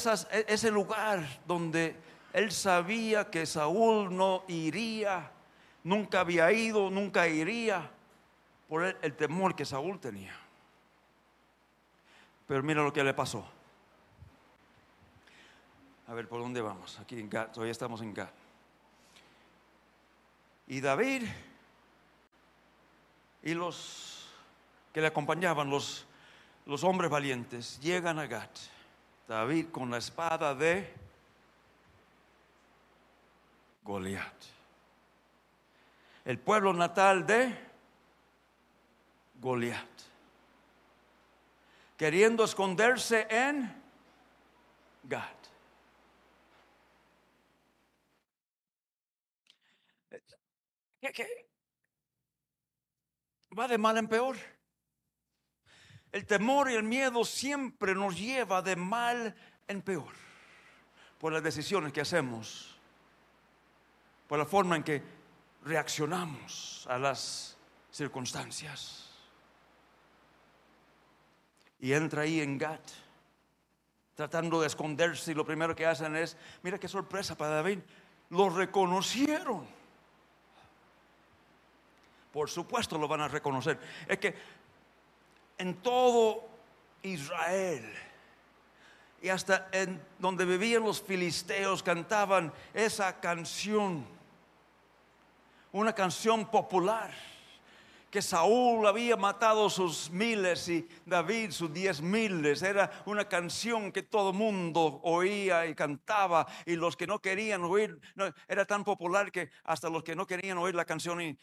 [0.48, 1.96] ese lugar donde
[2.34, 5.32] él sabía que Saúl no iría,
[5.84, 7.90] nunca había ido, nunca iría,
[8.68, 10.36] por el, temor que Saúl tenía.
[12.46, 13.46] Pero mira lo que le pasó.
[16.06, 16.98] A ver, ¿por dónde vamos?
[16.98, 18.30] Aquí en Gad, todavía estamos en Gad.
[20.66, 21.24] Y David
[23.42, 24.28] y los
[24.92, 26.06] que le acompañaban, los,
[26.66, 28.50] los hombres valientes, llegan a Gad.
[29.26, 30.92] David con la espada de
[33.84, 34.34] Goliat.
[36.24, 37.67] El pueblo natal de
[39.40, 39.88] Goliat.
[41.96, 43.82] Queriendo esconderse en
[45.04, 45.38] Gad.
[53.58, 54.36] Va de mal en peor.
[56.12, 59.34] El temor y el miedo siempre nos lleva de mal
[59.66, 60.12] en peor
[61.18, 62.76] por las decisiones que hacemos,
[64.28, 65.02] por la forma en que
[65.64, 67.56] reaccionamos a las
[67.90, 69.07] circunstancias.
[71.80, 72.82] Y entra ahí en Gat,
[74.14, 77.78] tratando de esconderse y lo primero que hacen es, mira qué sorpresa para David,
[78.30, 79.66] lo reconocieron.
[82.32, 83.78] Por supuesto lo van a reconocer.
[84.06, 84.34] Es que
[85.56, 86.48] en todo
[87.02, 87.84] Israel
[89.20, 94.06] y hasta en donde vivían los filisteos cantaban esa canción,
[95.72, 97.10] una canción popular
[98.10, 102.62] que Saúl había matado sus miles y David sus diez miles.
[102.62, 108.00] Era una canción que todo mundo oía y cantaba y los que no querían oír,
[108.14, 111.38] no, era tan popular que hasta los que no querían oír la canción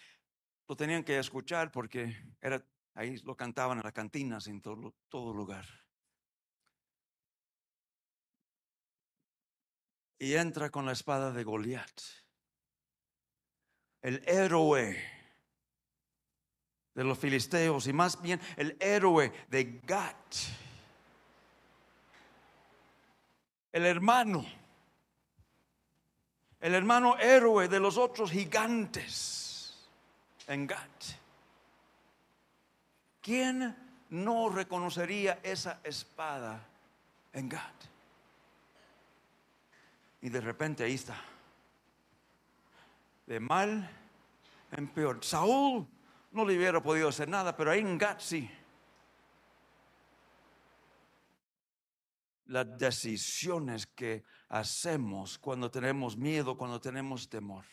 [0.68, 2.64] lo tenían que escuchar porque era,
[2.96, 5.66] ahí lo cantaban en las cantinas en todo, todo lugar.
[10.18, 12.02] Y entra con la espada de Goliat,
[14.02, 15.15] el héroe
[16.96, 20.36] de los filisteos y más bien el héroe de Gat,
[23.74, 24.46] el hermano,
[26.62, 29.86] el hermano héroe de los otros gigantes
[30.48, 31.04] en Gat.
[33.22, 33.76] ¿Quién
[34.10, 36.66] no reconocería esa espada
[37.34, 37.84] en Gat?
[40.22, 41.22] Y de repente ahí está,
[43.26, 43.90] de mal
[44.72, 45.24] en peor.
[45.24, 45.86] Saúl
[46.36, 48.50] no le hubiera podido hacer nada, pero ahí en Gat sí.
[52.48, 57.66] Las decisiones que hacemos cuando tenemos miedo, cuando tenemos temor.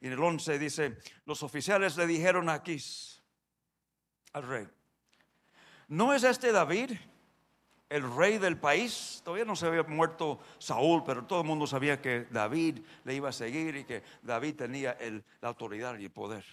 [0.00, 3.22] Y en el 11 dice, los oficiales le dijeron a Aquís,
[4.32, 4.68] al rey,
[5.88, 6.92] ¿no es este David
[7.88, 9.22] el rey del país?
[9.24, 13.30] Todavía no se había muerto Saúl, pero todo el mundo sabía que David le iba
[13.30, 16.44] a seguir y que David tenía el- la autoridad y el poder.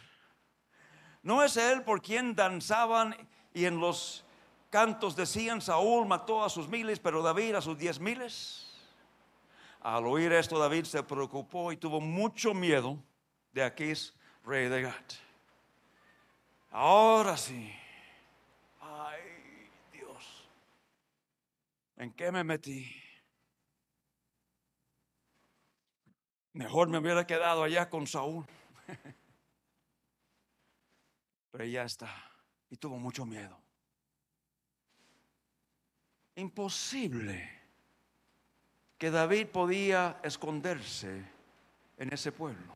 [1.23, 3.15] ¿No es él por quien danzaban
[3.53, 4.25] y en los
[4.69, 8.69] cantos decían Saúl mató a sus miles, pero David a sus diez miles?
[9.79, 12.97] Al oír esto, David se preocupó y tuvo mucho miedo
[13.53, 14.13] de Aquís,
[14.43, 15.13] rey de Gat.
[16.71, 17.73] Ahora sí.
[18.81, 20.47] Ay, Dios.
[21.97, 22.93] ¿En qué me metí?
[26.51, 28.45] Mejor me hubiera quedado allá con Saúl.
[31.53, 32.09] Pero ya está.
[32.71, 33.55] Y tuvo mucho miedo.
[36.35, 37.47] Imposible
[38.97, 41.23] que David podía esconderse
[41.95, 42.73] en ese pueblo.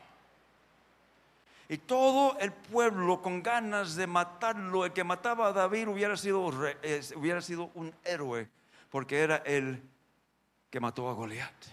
[1.68, 6.46] Y todo el pueblo con ganas de matarlo, el que mataba a David hubiera sido,
[6.46, 8.48] hubiera sido un héroe,
[8.92, 9.82] porque era el
[10.70, 11.66] que mató a Goliat.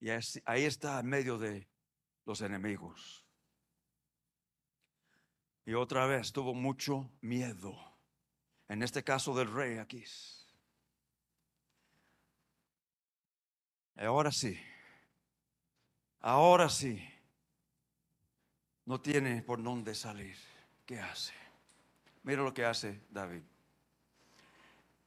[0.00, 1.66] Y ahí está en medio de
[2.26, 3.24] los enemigos.
[5.64, 7.74] Y otra vez tuvo mucho miedo.
[8.68, 10.04] En este caso del rey aquí.
[13.96, 14.58] Ahora sí.
[16.20, 17.02] Ahora sí.
[18.84, 20.36] No tiene por dónde salir.
[20.84, 21.32] ¿Qué hace?
[22.22, 23.42] Mira lo que hace David.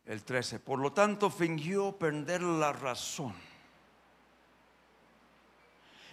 [0.05, 0.59] El 13.
[0.59, 3.48] Por lo tanto, fingió perder la razón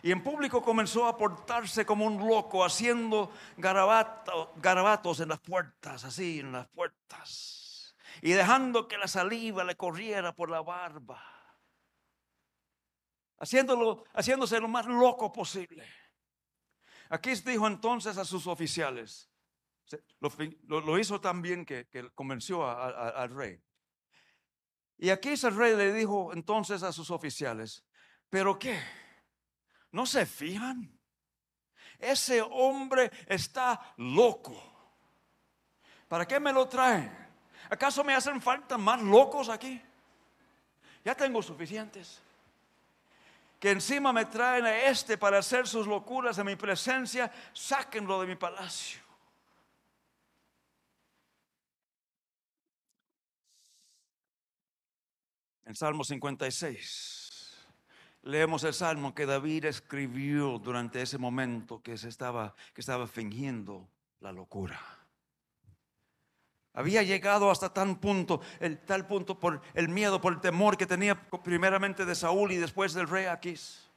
[0.06, 6.38] y en público comenzó a portarse como un loco, haciendo garabatos en las puertas, así
[6.38, 11.20] en las puertas, y dejando que la saliva le corriera por la barba,
[13.40, 15.84] haciéndose lo más loco posible.
[17.08, 19.28] Aquí dijo entonces a sus oficiales,
[20.68, 23.60] lo, hizo tan bien que, convenció al rey.
[24.98, 27.84] Y aquí el rey le dijo entonces a sus oficiales,
[28.30, 28.80] ¿pero qué?
[29.96, 30.94] ¿No se fijan?
[31.98, 34.54] Ese hombre está loco.
[36.06, 37.10] ¿Para qué me lo traen?
[37.70, 39.80] ¿Acaso me hacen falta más locos aquí?
[41.02, 42.20] Ya tengo suficientes.
[43.58, 48.26] Que encima me traen a este para hacer sus locuras en mi presencia, sáquenlo de
[48.26, 49.00] mi palacio.
[55.64, 57.25] En Salmo 56
[58.26, 63.88] leemos el salmo que David escribió durante ese momento que, se estaba, que estaba fingiendo
[64.20, 64.80] la locura.
[66.74, 70.86] Había llegado hasta tal punto, el, tal punto por el miedo, por el temor que
[70.86, 71.14] tenía
[71.44, 73.88] primeramente de Saúl y después del rey Aquís.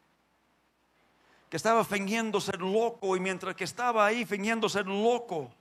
[1.50, 5.52] Que estaba fingiendo ser loco y mientras que estaba ahí fingiendo ser loco,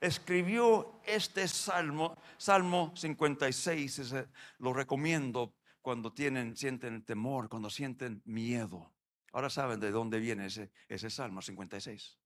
[0.00, 4.14] escribió este salmo, Salmo 56,
[4.58, 5.52] lo recomiendo
[5.84, 8.94] cuando tienen, sienten temor, cuando sienten miedo.
[9.32, 12.18] Ahora saben de dónde viene ese, ese Salmo 56.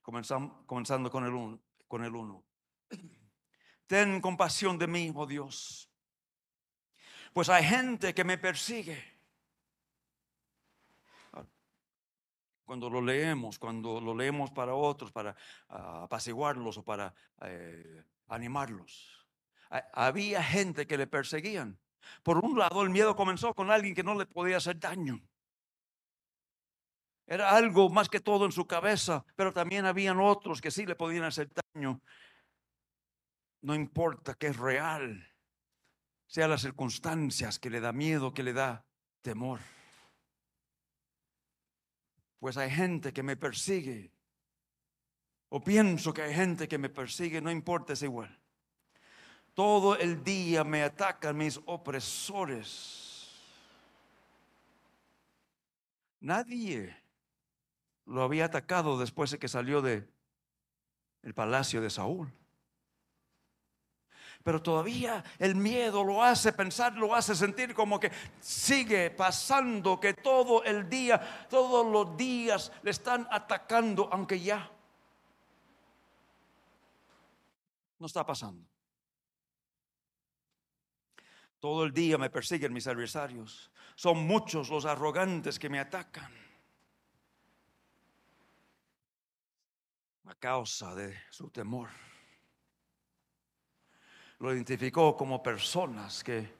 [0.00, 1.62] Comenzando, comenzando con el 1.
[1.86, 2.42] Con el uno.
[3.86, 5.90] Ten compasión de mí, oh Dios.
[7.34, 9.04] Pues hay gente que me persigue.
[12.64, 15.36] Cuando lo leemos, cuando lo leemos para otros, para
[15.68, 19.28] ah, apaciguarlos o para eh, animarlos.
[19.92, 21.78] Había gente que le perseguían.
[22.22, 25.20] Por un lado, el miedo comenzó con alguien que no le podía hacer daño.
[27.26, 30.96] Era algo más que todo en su cabeza, pero también habían otros que sí le
[30.96, 32.02] podían hacer daño.
[33.62, 35.32] No importa que es real,
[36.26, 38.84] sea las circunstancias que le da miedo, que le da
[39.22, 39.60] temor.
[42.38, 44.10] Pues hay gente que me persigue.
[45.48, 48.41] O pienso que hay gente que me persigue, no importa, es igual.
[49.54, 53.02] Todo el día me atacan mis opresores.
[56.20, 56.96] Nadie
[58.06, 60.08] lo había atacado después de que salió de
[61.22, 62.32] el palacio de Saúl.
[64.42, 70.14] Pero todavía el miedo lo hace pensar, lo hace sentir como que sigue pasando, que
[70.14, 74.68] todo el día, todos los días le están atacando, aunque ya
[77.98, 78.71] no está pasando.
[81.62, 83.70] Todo el día me persiguen mis adversarios.
[83.94, 86.28] Son muchos los arrogantes que me atacan.
[90.26, 91.88] A causa de su temor.
[94.40, 96.52] Lo identificó como personas que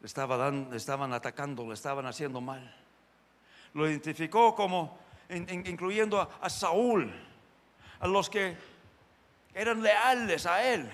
[0.00, 0.06] le
[0.76, 2.74] estaban atacando, le estaban haciendo mal.
[3.72, 7.08] Lo identificó como, incluyendo a Saúl,
[8.00, 8.56] a los que
[9.54, 10.90] eran leales a él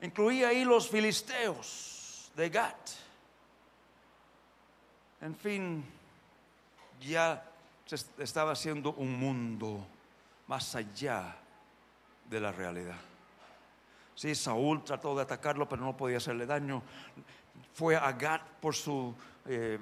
[0.00, 2.90] Incluía ahí los filisteos de Gat.
[5.20, 5.84] En fin,
[7.00, 7.44] ya
[7.84, 9.84] se estaba haciendo un mundo
[10.46, 11.36] más allá
[12.30, 12.98] de la realidad.
[14.14, 16.82] Sí, Saúl trató de atacarlo, pero no podía hacerle daño.
[17.74, 19.14] Fue a Gat por su...
[19.46, 19.78] Eh,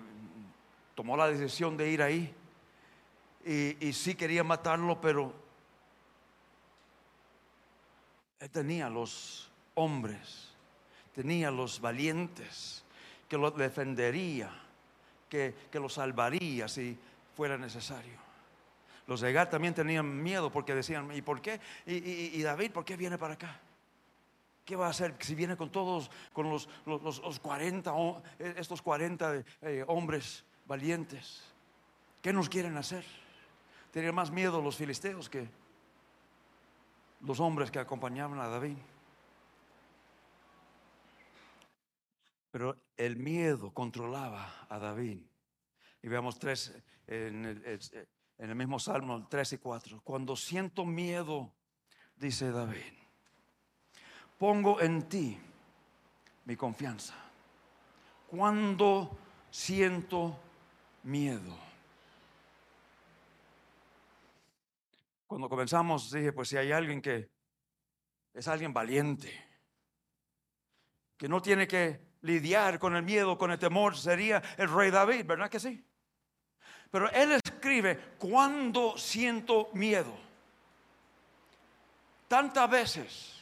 [0.95, 2.35] tomó la decisión de ir ahí.
[3.45, 5.33] Y, y sí quería matarlo, pero
[8.41, 10.49] él tenía los hombres,
[11.15, 12.83] tenía los valientes
[13.29, 14.51] que lo defendería,
[15.31, 16.99] que, que lo salvaría si
[17.37, 18.15] fuera necesario.
[19.07, 21.61] Los de Gad también tenían miedo porque decían, ¿y por qué?
[21.87, 23.61] ¿Y, David, por qué viene para acá?
[24.65, 28.21] ¿Qué va a hacer si viene con todos, con los, los, los- los 40, ho-
[28.41, 31.45] eh, estos 40 eh, hombres valientes?
[32.21, 33.05] ¿Qué nos quieren hacer?
[33.93, 35.47] Tenían más miedo los filisteos que
[37.21, 38.77] los hombres que acompañaban a David.
[42.57, 45.21] Pero el miedo controlaba a David.
[46.01, 46.75] Y veamos tres
[47.07, 50.01] en el, mismo Salmo 3 y 4.
[50.03, 51.53] Cuando siento miedo,
[52.15, 52.95] dice David,
[54.39, 55.39] pongo en ti
[56.47, 57.15] mi confianza.
[58.27, 59.19] Cuando
[59.51, 60.41] siento
[61.03, 61.59] miedo.
[65.27, 67.29] Cuando comenzamos dije, pues si hay alguien que
[68.33, 69.31] es alguien valiente,
[71.19, 75.25] que no tiene que lidiar con el miedo, con el temor, sería el rey David,
[75.25, 75.83] ¿verdad que sí?
[76.91, 80.13] Pero él escribe, cuando siento miedo.
[82.29, 83.41] Tantas veces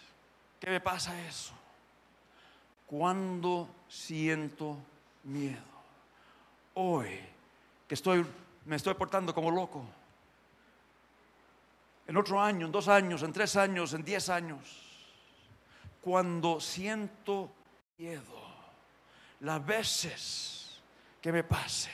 [0.61, 1.55] que me pasa eso.
[2.87, 4.76] Cuando siento
[5.24, 5.62] miedo.
[6.74, 7.20] Hoy,
[7.89, 8.26] que estoy,
[8.64, 9.85] me estoy portando como loco.
[12.07, 14.82] En otro año, en dos años, en tres años, en diez años.
[16.03, 17.51] Cuando siento
[17.97, 18.43] miedo.
[19.45, 20.80] Las veces
[21.20, 21.90] que me pase.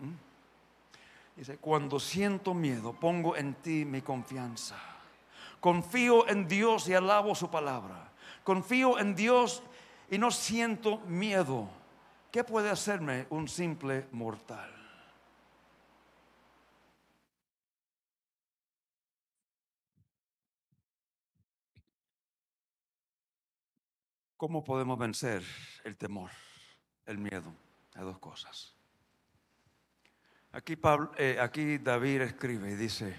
[0.00, 1.36] ¿Mm?
[1.36, 4.76] Dice, cuando siento miedo, pongo en ti mi confianza.
[5.60, 8.12] Confío en Dios y alabo su palabra.
[8.44, 9.62] Confío en Dios
[10.10, 11.68] y no siento miedo.
[12.30, 14.79] ¿Qué puede hacerme un simple mortal?
[24.40, 25.44] ¿Cómo podemos vencer
[25.84, 26.30] el temor,
[27.04, 27.52] el miedo?
[27.94, 28.74] Hay dos cosas.
[30.52, 30.78] Aquí,
[31.18, 33.14] eh, aquí David escribe y dice,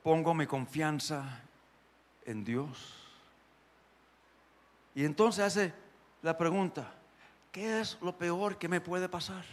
[0.00, 1.42] pongo mi confianza
[2.24, 3.04] en Dios.
[4.94, 5.74] Y entonces hace
[6.22, 6.94] la pregunta,
[7.50, 9.44] ¿qué es lo peor que me puede pasar?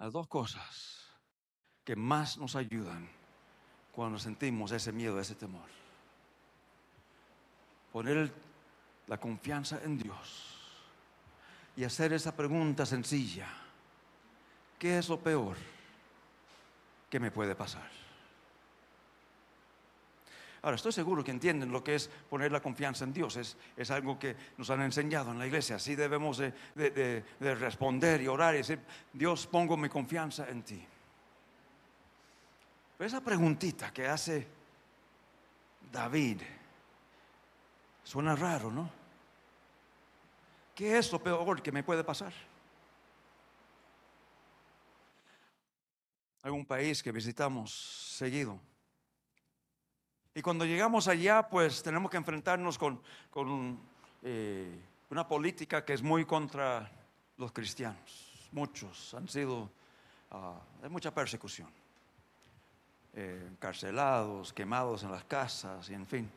[0.00, 1.12] Las dos cosas
[1.84, 3.21] que más nos ayudan
[3.92, 5.68] cuando sentimos ese miedo, ese temor.
[7.92, 8.32] Poner
[9.06, 10.58] la confianza en Dios
[11.76, 13.48] y hacer esa pregunta sencilla.
[14.78, 15.56] ¿Qué es lo peor
[17.10, 17.88] que me puede pasar?
[20.64, 23.36] Ahora, estoy seguro que entienden lo que es poner la confianza en Dios.
[23.36, 25.76] Es, es algo que nos han enseñado en la iglesia.
[25.76, 28.78] Así debemos de, de- de- de responder y orar y decir,
[29.12, 30.86] Dios, pongo mi confianza en ti.
[33.02, 34.46] Esa preguntita que hace
[35.90, 36.40] David
[38.04, 38.88] suena raro, ¿no?
[40.72, 42.32] ¿Qué es lo peor que me puede pasar?
[46.44, 47.74] Hay un país que visitamos
[48.16, 48.60] seguido.
[50.32, 53.80] Y cuando llegamos allá, pues tenemos que enfrentarnos con, con,
[54.22, 54.80] eh,
[55.10, 56.88] una política que es muy contra
[57.36, 58.48] los cristianos.
[58.52, 59.72] Muchos han sido,
[60.30, 61.82] ah, hay mucha persecución.
[63.14, 66.30] Eh, encarcelados, quemados en las casas, y en fin.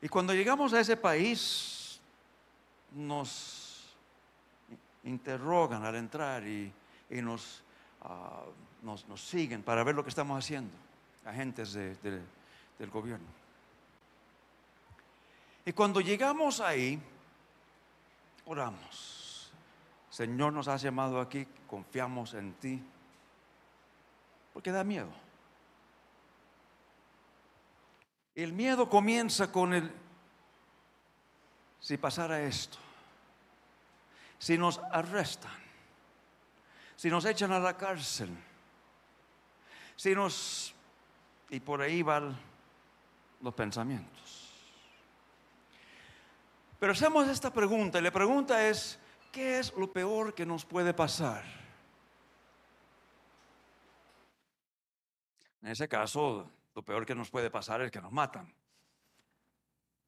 [0.00, 2.00] Y cuando llegamos a ese país,
[2.92, 3.96] nos
[5.02, 6.72] interrogan al entrar y,
[8.02, 8.42] ah,
[8.82, 10.72] nos, nos siguen para ver lo que estamos haciendo,
[11.24, 12.22] agentes de- de-
[12.78, 13.26] del gobierno.
[15.64, 17.02] Y cuando llegamos ahí,
[18.46, 19.50] oramos.
[20.08, 22.80] Señor, nos has llamado aquí, confiamos en ti,
[24.54, 25.08] porque da miedo.
[28.38, 29.90] El miedo comienza con el,
[31.80, 32.78] si pasara esto,
[34.38, 35.50] si nos arrestan,
[36.94, 38.30] si nos echan a la cárcel,
[39.96, 40.72] si nos,
[41.50, 42.38] y por ahí van
[43.40, 44.52] los pensamientos.
[46.78, 49.00] Pero hacemos esta pregunta y la pregunta es,
[49.32, 51.42] ¿qué es lo peor que nos puede pasar?
[55.60, 56.48] En ese caso,
[56.78, 58.54] lo peor que nos puede pasar es que nos matan.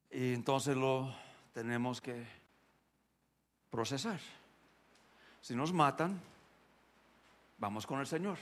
[0.08, 1.12] Y entonces lo
[1.52, 2.24] tenemos que
[3.68, 4.20] procesar.
[5.40, 6.22] Si nos matan,
[7.58, 8.38] vamos con el Señor.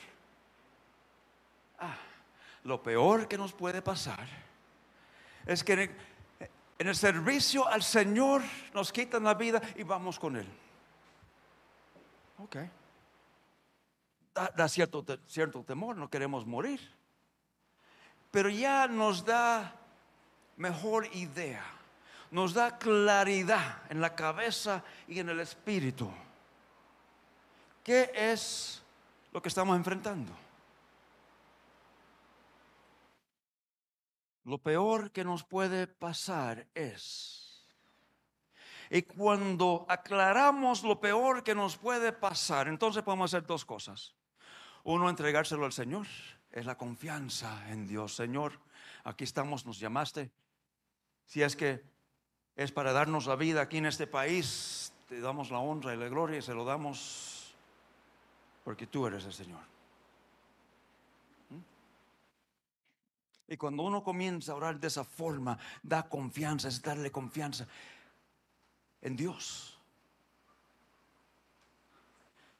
[1.79, 1.97] Ah,
[2.65, 4.29] lo peor que nos puede pasar
[5.47, 5.91] es que
[6.79, 8.43] en el, servicio al Señor
[8.75, 10.49] nos quitan la vida y vamos con Él.
[12.37, 12.57] Ok.
[14.35, 16.98] Da, da cierto, cierto temor, no queremos morir.
[18.31, 19.75] Pero ya nos da
[20.57, 21.79] mejor idea.
[22.31, 26.11] nos da claridad en la cabeza y en el espíritu.
[27.83, 28.83] ¿Qué es
[29.33, 30.33] lo que estamos enfrentando?
[34.45, 37.67] Lo peor que nos puede pasar es,
[38.91, 44.15] y cuando aclaramos lo peor que nos puede pasar, entonces podemos hacer dos cosas.
[44.85, 46.07] Uno, entregárselo al Señor,
[46.53, 48.15] es la confianza en Dios.
[48.15, 48.59] Señor,
[49.05, 50.31] aquí estamos, nos llamaste.
[51.27, 51.83] Si es que
[52.57, 56.09] es para darnos la vida aquí en este país, te damos la honra y la
[56.09, 57.55] gloria y se lo damos
[58.65, 59.61] porque tú eres el Señor.
[61.51, 63.53] ¿Mm?
[63.53, 67.67] Y cuando uno comienza a orar de esa forma, da confianza, es darle confianza
[69.01, 69.79] en Dios.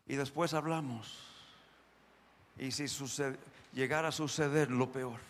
[0.07, 1.38] Y después hablamos.
[2.59, 3.39] Y si sucede,
[3.73, 5.21] llegara a suceder lo peor,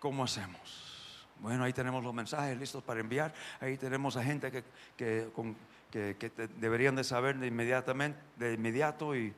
[0.00, 1.26] ¿cómo hacemos?
[1.40, 3.32] Bueno, ahí tenemos los mensajes listos para enviar.
[3.60, 4.64] Ahí tenemos a gente que,
[4.96, 9.32] que, que- deberían de saber de inmediatamente, de inmediato y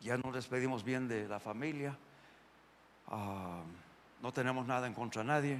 [0.00, 1.96] ya nos despedimos bien de la familia.
[3.06, 3.62] Ah,
[4.20, 5.58] no tenemos nada en contra de nadie.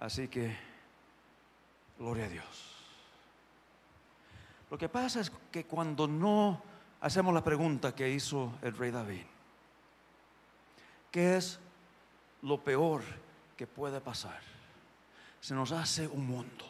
[0.00, 0.56] Así que,
[1.98, 2.75] gloria a Dios.
[4.70, 6.62] Lo que pasa es que cuando no
[7.00, 9.24] hacemos la pregunta que hizo el rey David,
[11.10, 11.60] ¿qué es
[12.42, 13.02] lo peor
[13.56, 14.40] que puede pasar?
[15.40, 16.64] Se nos hace un mundo.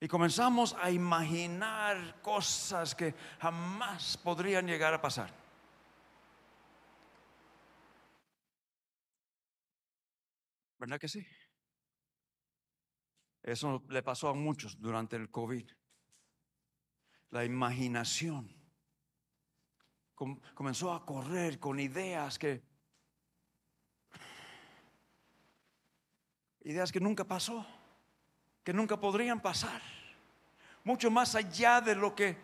[0.00, 5.30] Y comenzamos a imaginar cosas que jamás podrían llegar a pasar.
[10.80, 11.24] ¿Verdad que sí?
[13.42, 15.68] Eso le pasó a muchos durante el COVID.
[17.30, 18.54] La imaginación
[20.14, 22.62] com- comenzó a correr con ideas que
[26.64, 27.66] ideas que nunca pasó,
[28.62, 29.82] que nunca podrían pasar,
[30.84, 32.36] mucho más allá de lo que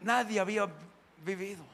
[0.00, 0.70] nadie había
[1.24, 1.64] vivido.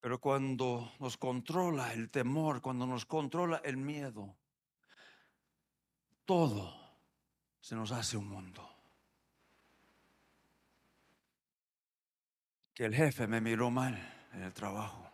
[0.00, 4.36] Pero cuando nos controla el temor, cuando nos controla el miedo,
[6.24, 6.72] todo
[7.60, 8.68] se nos hace un mundo.
[12.74, 13.98] Que el jefe me miró mal
[14.32, 15.10] en el trabajo.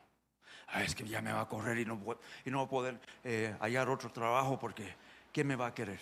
[0.69, 1.99] Ah, es que ya me va a correr y no,
[2.45, 4.95] y no voy a poder eh, hallar otro trabajo porque
[5.33, 6.01] ¿quién me va a querer?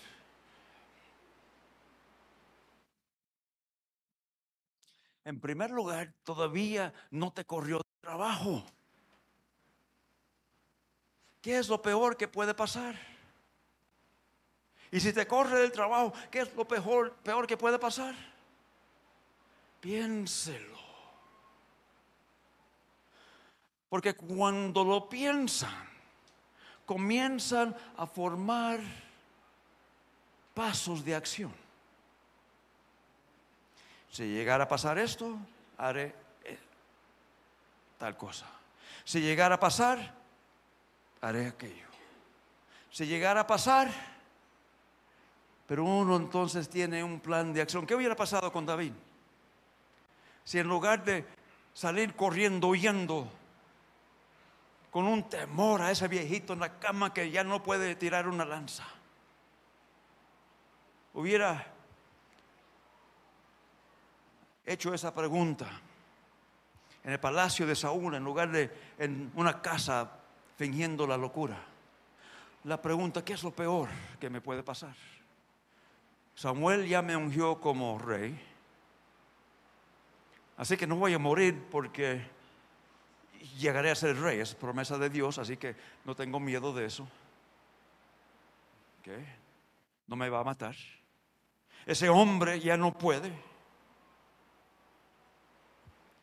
[5.25, 8.65] En primer lugar, todavía no te corrió de trabajo.
[11.41, 12.99] ¿Qué es lo peor que puede pasar?
[14.91, 18.15] Y si te corre del trabajo, ¿qué es lo peor, peor que puede pasar?
[19.81, 20.79] Piénselo.
[23.89, 25.89] Porque cuando lo piensan,
[26.87, 28.81] comienzan a formar
[30.55, 31.62] pasos de acción.
[34.13, 35.39] Si llegara a pasar esto,
[35.79, 36.59] haré eh,
[37.97, 38.45] tal cosa.
[39.05, 40.15] Si llegara a pasar,
[41.23, 41.87] haré aquello.
[42.91, 43.91] Si llegara a pasar,
[45.67, 47.87] pero uno entonces tiene un plan de acción.
[47.87, 48.93] ¿Qué hubiera pasado con David?
[50.45, 51.25] Si en lugar de
[51.73, 53.27] salir corriendo, huyendo,
[54.91, 58.45] con un temor a ese viejito en la cama que ya no puede tirar una
[58.45, 58.85] lanza,
[61.15, 61.72] hubiera
[64.65, 65.69] hecho esa pregunta
[67.05, 70.11] en el palacio de Saúl en lugar de en una casa
[70.57, 71.59] fingiendo la locura.
[72.65, 73.89] La pregunta, ¿qué es lo peor
[74.21, 74.95] que me puede pasar?
[76.35, 78.41] Samuel ya me ungió como rey,
[80.57, 82.23] así que no voy a morir porque
[83.59, 87.03] llegaré a ser rey, es promesa de Dios, así que no tengo miedo de eso.
[89.01, 89.09] ¿Ok?
[90.07, 90.77] No me va a matar.
[91.85, 93.33] Ese hombre ya no puede.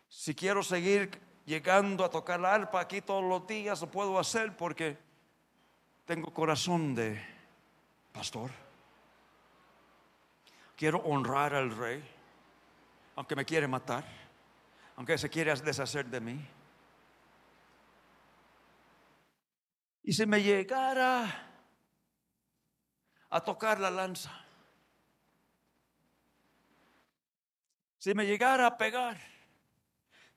[0.10, 4.58] Si quiero seguir llegando a tocar la arpa aquí todos los días, lo puedo hacer
[4.58, 4.98] porque
[6.06, 7.24] tengo corazón de
[8.12, 8.50] pastor.
[10.76, 12.04] Quiero honrar al rey,
[13.16, 14.04] aunque me quiere matar,
[14.96, 16.48] aunque se quiere deshacer de mí.
[20.04, 21.48] Y si me llegara
[23.30, 24.32] a tocar la lanza,
[28.00, 29.20] si me llegara a pegar,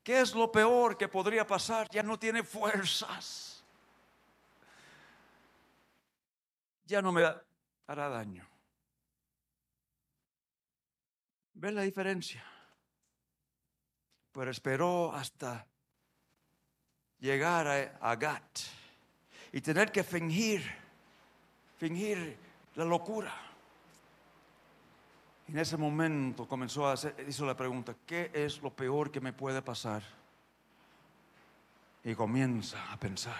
[0.03, 1.89] ¿qué es lo peor que podría pasar?
[1.91, 3.65] Ya no tiene fuerzas.
[6.87, 7.25] Ya no me
[7.87, 8.47] hará daño.
[11.55, 12.45] ¿Ven la diferencia?
[14.33, 15.67] Pero esperó hasta
[17.19, 18.61] llegar a, a Gat
[19.53, 20.63] y tener que fingir,
[21.77, 22.37] fingir
[22.75, 23.52] la locura.
[25.53, 29.35] En ese momento comenzó a hacer, hizo la pregunta, ¿qué es lo peor que me
[29.35, 30.03] puede pasar?
[32.03, 33.37] Y comienza a pensar,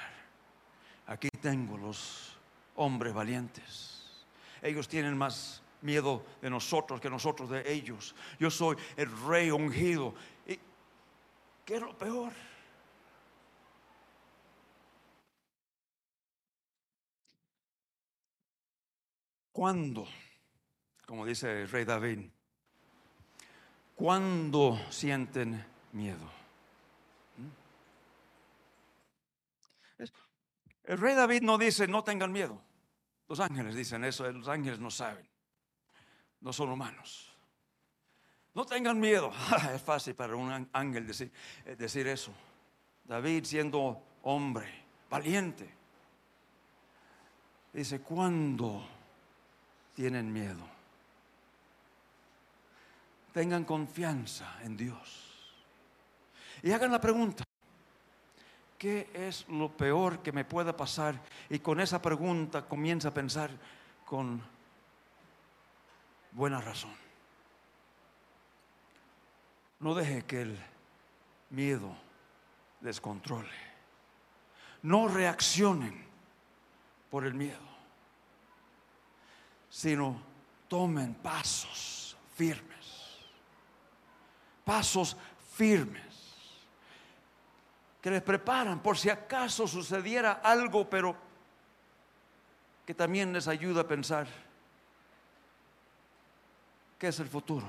[1.07, 2.37] aquí tengo los
[2.77, 4.27] hombres valientes.
[4.61, 8.15] Ellos tienen más miedo de nosotros que nosotros de ellos.
[8.39, 10.15] Yo soy el rey ungido.
[10.47, 10.59] ¿Y
[11.65, 12.31] qué es lo peor?
[19.51, 20.07] ¿Cuándo?
[21.13, 22.21] Como dice el rey David,
[23.95, 26.25] ¿cuándo sienten miedo?
[29.99, 30.05] ¿Mm?
[30.85, 32.59] El rey David no dice no tengan miedo.
[33.29, 35.29] Los ángeles dicen eso, los ángeles no saben.
[36.41, 37.37] No son humanos.
[38.55, 39.35] No tengan miedo.
[39.75, 41.31] Es fácil para un ángel decir,
[41.67, 42.33] eh, decir eso.
[43.05, 44.67] David siendo hombre,
[45.11, 45.75] valiente.
[47.71, 48.83] Dice, ¿cuándo
[49.95, 50.73] tienen miedo?
[53.33, 55.31] Tengan confianza en Dios.
[56.63, 57.45] Y hagan la pregunta,
[58.79, 61.21] ¿qué es lo peor que me pueda pasar?
[61.49, 63.51] Y con esa pregunta comienza a pensar
[64.05, 64.43] con
[66.33, 66.95] buena razón.
[69.81, 70.59] No deje que el
[71.51, 71.95] miedo
[72.83, 73.73] les controle.
[74.83, 76.05] No reaccionen
[77.11, 77.59] por el miedo,
[79.69, 80.21] sino
[80.69, 82.82] tomen pasos firmes.
[84.65, 85.17] Pasos
[85.55, 86.13] firmes
[88.03, 91.15] que les preparan por si acaso sucediera algo, pero
[92.85, 94.27] que también les ayuda a pensar
[96.99, 97.67] qué es el futuro,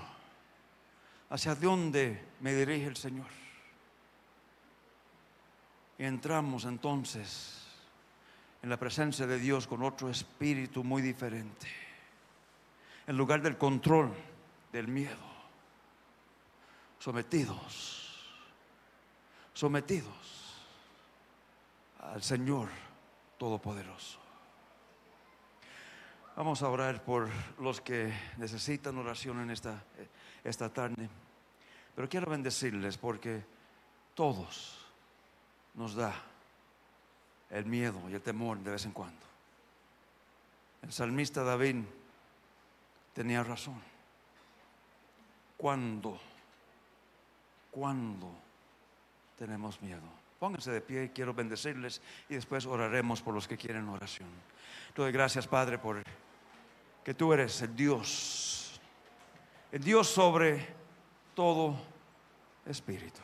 [1.29, 3.27] hacia dónde me dirige el Señor.
[5.99, 7.61] Y entramos entonces
[8.63, 11.67] en la presencia de Dios con otro espíritu muy diferente.
[13.05, 14.11] En lugar del control,
[14.71, 15.32] del miedo,
[17.03, 18.31] sometidos,
[19.53, 20.55] sometidos
[21.99, 22.69] al Señor
[23.37, 24.19] Todopoderoso.
[26.37, 27.27] Vamos a orar por
[27.59, 29.83] los que necesitan oración en esta,
[30.45, 31.09] esta tarde.
[31.93, 33.43] Pero quiero bendecirles porque
[34.15, 34.79] todos
[35.73, 36.15] nos da
[37.49, 39.25] el miedo y el temor de vez en cuando.
[40.81, 41.83] El salmista David
[43.13, 43.81] tenía razón.
[45.57, 46.17] Cuando,
[47.73, 48.31] cuando
[49.37, 50.01] tenemos miedo.
[50.39, 54.29] Pónganse de pie, quiero bendecirles y después oraremos por los que quieren oración.
[54.95, 56.03] Doy gracias, Padre, por
[57.03, 58.79] que tú eres el Dios,
[59.71, 60.67] el Dios sobre
[61.33, 61.75] todo
[62.65, 63.19] espíritu.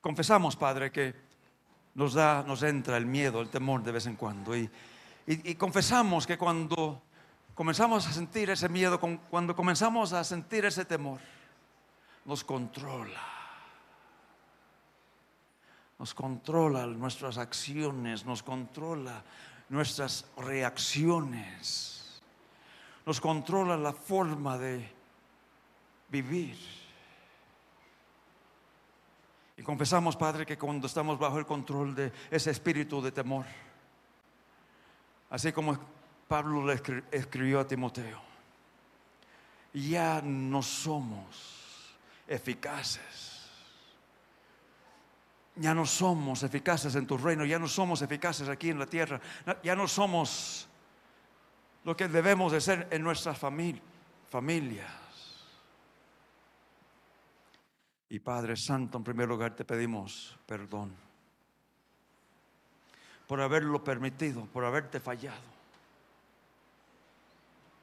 [0.00, 1.14] Confesamos, Padre, que
[1.94, 4.56] nos da, nos entra el miedo, el temor de vez en cuando.
[4.56, 4.68] Y,
[5.26, 7.02] y, confesamos que cuando
[7.54, 8.98] comenzamos a sentir ese miedo,
[9.30, 11.20] cuando comenzamos a sentir ese temor,
[12.24, 13.20] nos controla.
[15.98, 19.22] Nos controla nuestras acciones, nos controla
[19.68, 22.20] nuestras reacciones,
[23.06, 24.90] nos controla la forma de
[26.08, 26.58] vivir.
[29.56, 33.46] Y confesamos, Padre, que cuando estamos bajo el control de ese espíritu de temor,
[35.30, 35.78] así como
[36.26, 38.20] Pablo le escribió a Timoteo,
[39.72, 41.61] ya no somos
[42.32, 43.32] eficaces
[45.56, 49.20] ya no somos eficaces en tu reino, ya no somos eficaces aquí en la tierra,
[49.62, 50.68] ya no somos
[51.84, 54.90] lo que debemos de ser en nuestras familias.
[58.08, 60.94] Y Padre Santo, en primer lugar te pedimos perdón
[63.26, 65.52] por haberlo permitido, por haberte fallado.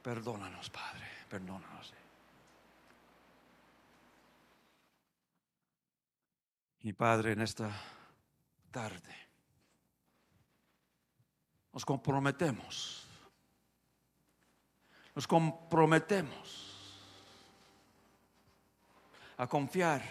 [0.03, 1.99] Perdónanos, Padre, perdónanos.
[6.81, 7.69] Y Padre, en esta
[8.72, 9.15] tarde
[11.73, 13.06] nos comprometemos,
[15.14, 16.69] nos comprometemos
[19.38, 20.01] a confiar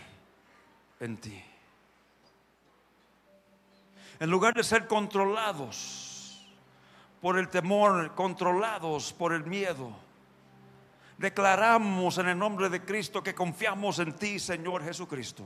[1.00, 1.42] en ti.
[4.20, 6.46] En lugar de ser controlados
[7.22, 9.96] por el temor, controlados por el miedo,
[11.16, 15.44] declaramos en el nombre de Cristo que confiamos en ti, Señor Jesucristo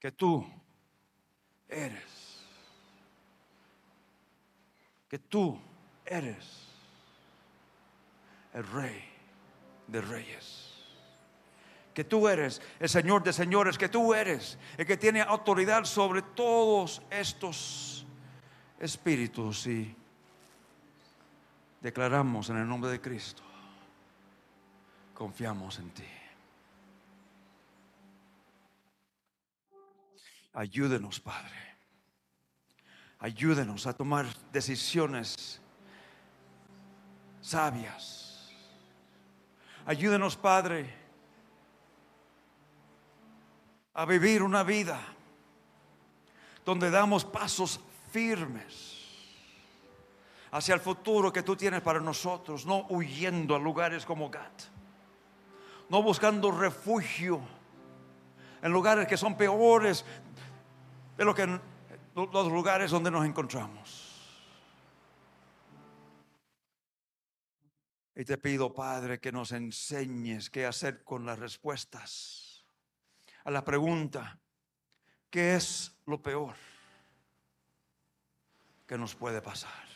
[0.00, 0.46] que tú
[1.68, 2.38] eres.
[5.08, 5.58] Que tú
[6.04, 6.68] eres
[8.54, 9.04] el rey
[9.86, 10.64] de reyes.
[11.94, 16.22] que tú eres el Señor de señores, que tú eres el que tiene autoridad sobre
[16.22, 18.06] todos estos
[18.78, 19.96] espíritus y
[21.80, 23.42] declaramos en el nombre de Cristo,
[25.12, 26.17] confiamos en ti.
[30.52, 31.68] Ayúdenos, Padre.
[33.20, 35.60] Ayúdenos a tomar decisiones
[37.40, 38.52] sabias.
[39.86, 40.94] Ayúdenos, Padre,
[43.94, 45.00] a vivir una vida
[46.64, 47.80] donde damos pasos
[48.12, 48.98] firmes
[50.50, 54.62] hacia el futuro que tú tienes para nosotros, no huyendo a lugares como Gat,
[55.88, 57.40] no buscando refugio
[58.62, 60.04] en lugares que son peores
[61.18, 61.60] de lo que
[62.14, 64.14] los lugares donde nos encontramos.
[68.14, 72.64] Y te pido, Padre, que nos enseñes qué hacer con las respuestas
[73.44, 74.38] a la pregunta,
[75.28, 76.54] ¿qué es lo peor
[78.86, 79.88] que nos puede pasar?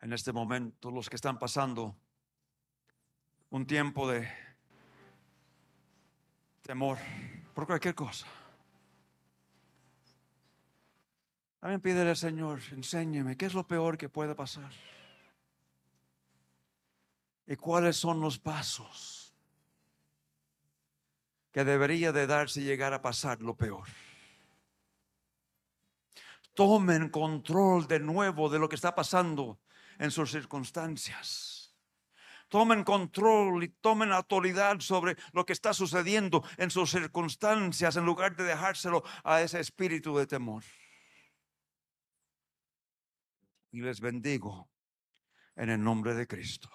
[0.00, 2.03] En este momento, los que están pasando
[3.54, 4.28] un tiempo de
[6.62, 6.98] temor
[7.54, 8.26] por cualquier cosa.
[11.60, 14.72] También pídele al Señor, enséñeme qué es lo peor que puede pasar.
[17.46, 19.32] ¿Y cuáles son los pasos
[21.52, 23.86] que debería de dar si llegara a pasar lo peor?
[26.54, 29.60] Tomen control de nuevo de lo que está pasando
[30.00, 31.63] en sus circunstancias
[32.48, 38.36] tomen control y tomen autoridad sobre lo que está sucediendo en sus circunstancias en lugar
[38.36, 40.62] de dejárselo a ese espíritu de temor.
[43.72, 44.70] Y les bendigo
[45.56, 46.70] en el nombre de Cristo.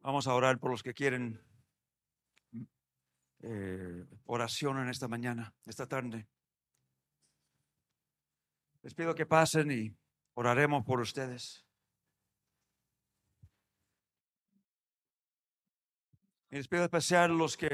[0.00, 1.42] Vamos a orar por los que quieren
[3.40, 6.28] eh, oración en esta mañana, esta tarde.
[8.82, 9.96] Les pido que pasen y
[10.34, 11.65] oraremos por ustedes.
[16.56, 17.68] Les pido especial los que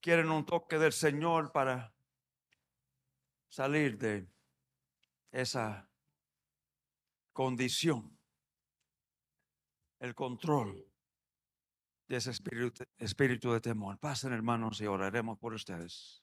[0.00, 1.94] quieren un toque del Señor para
[3.50, 4.26] salir de
[5.30, 5.86] esa
[7.34, 8.18] condición,
[10.00, 10.82] el control
[12.08, 13.98] de ese espíritu, espíritu de temor.
[13.98, 16.21] Pasen hermanos y oraremos por ustedes.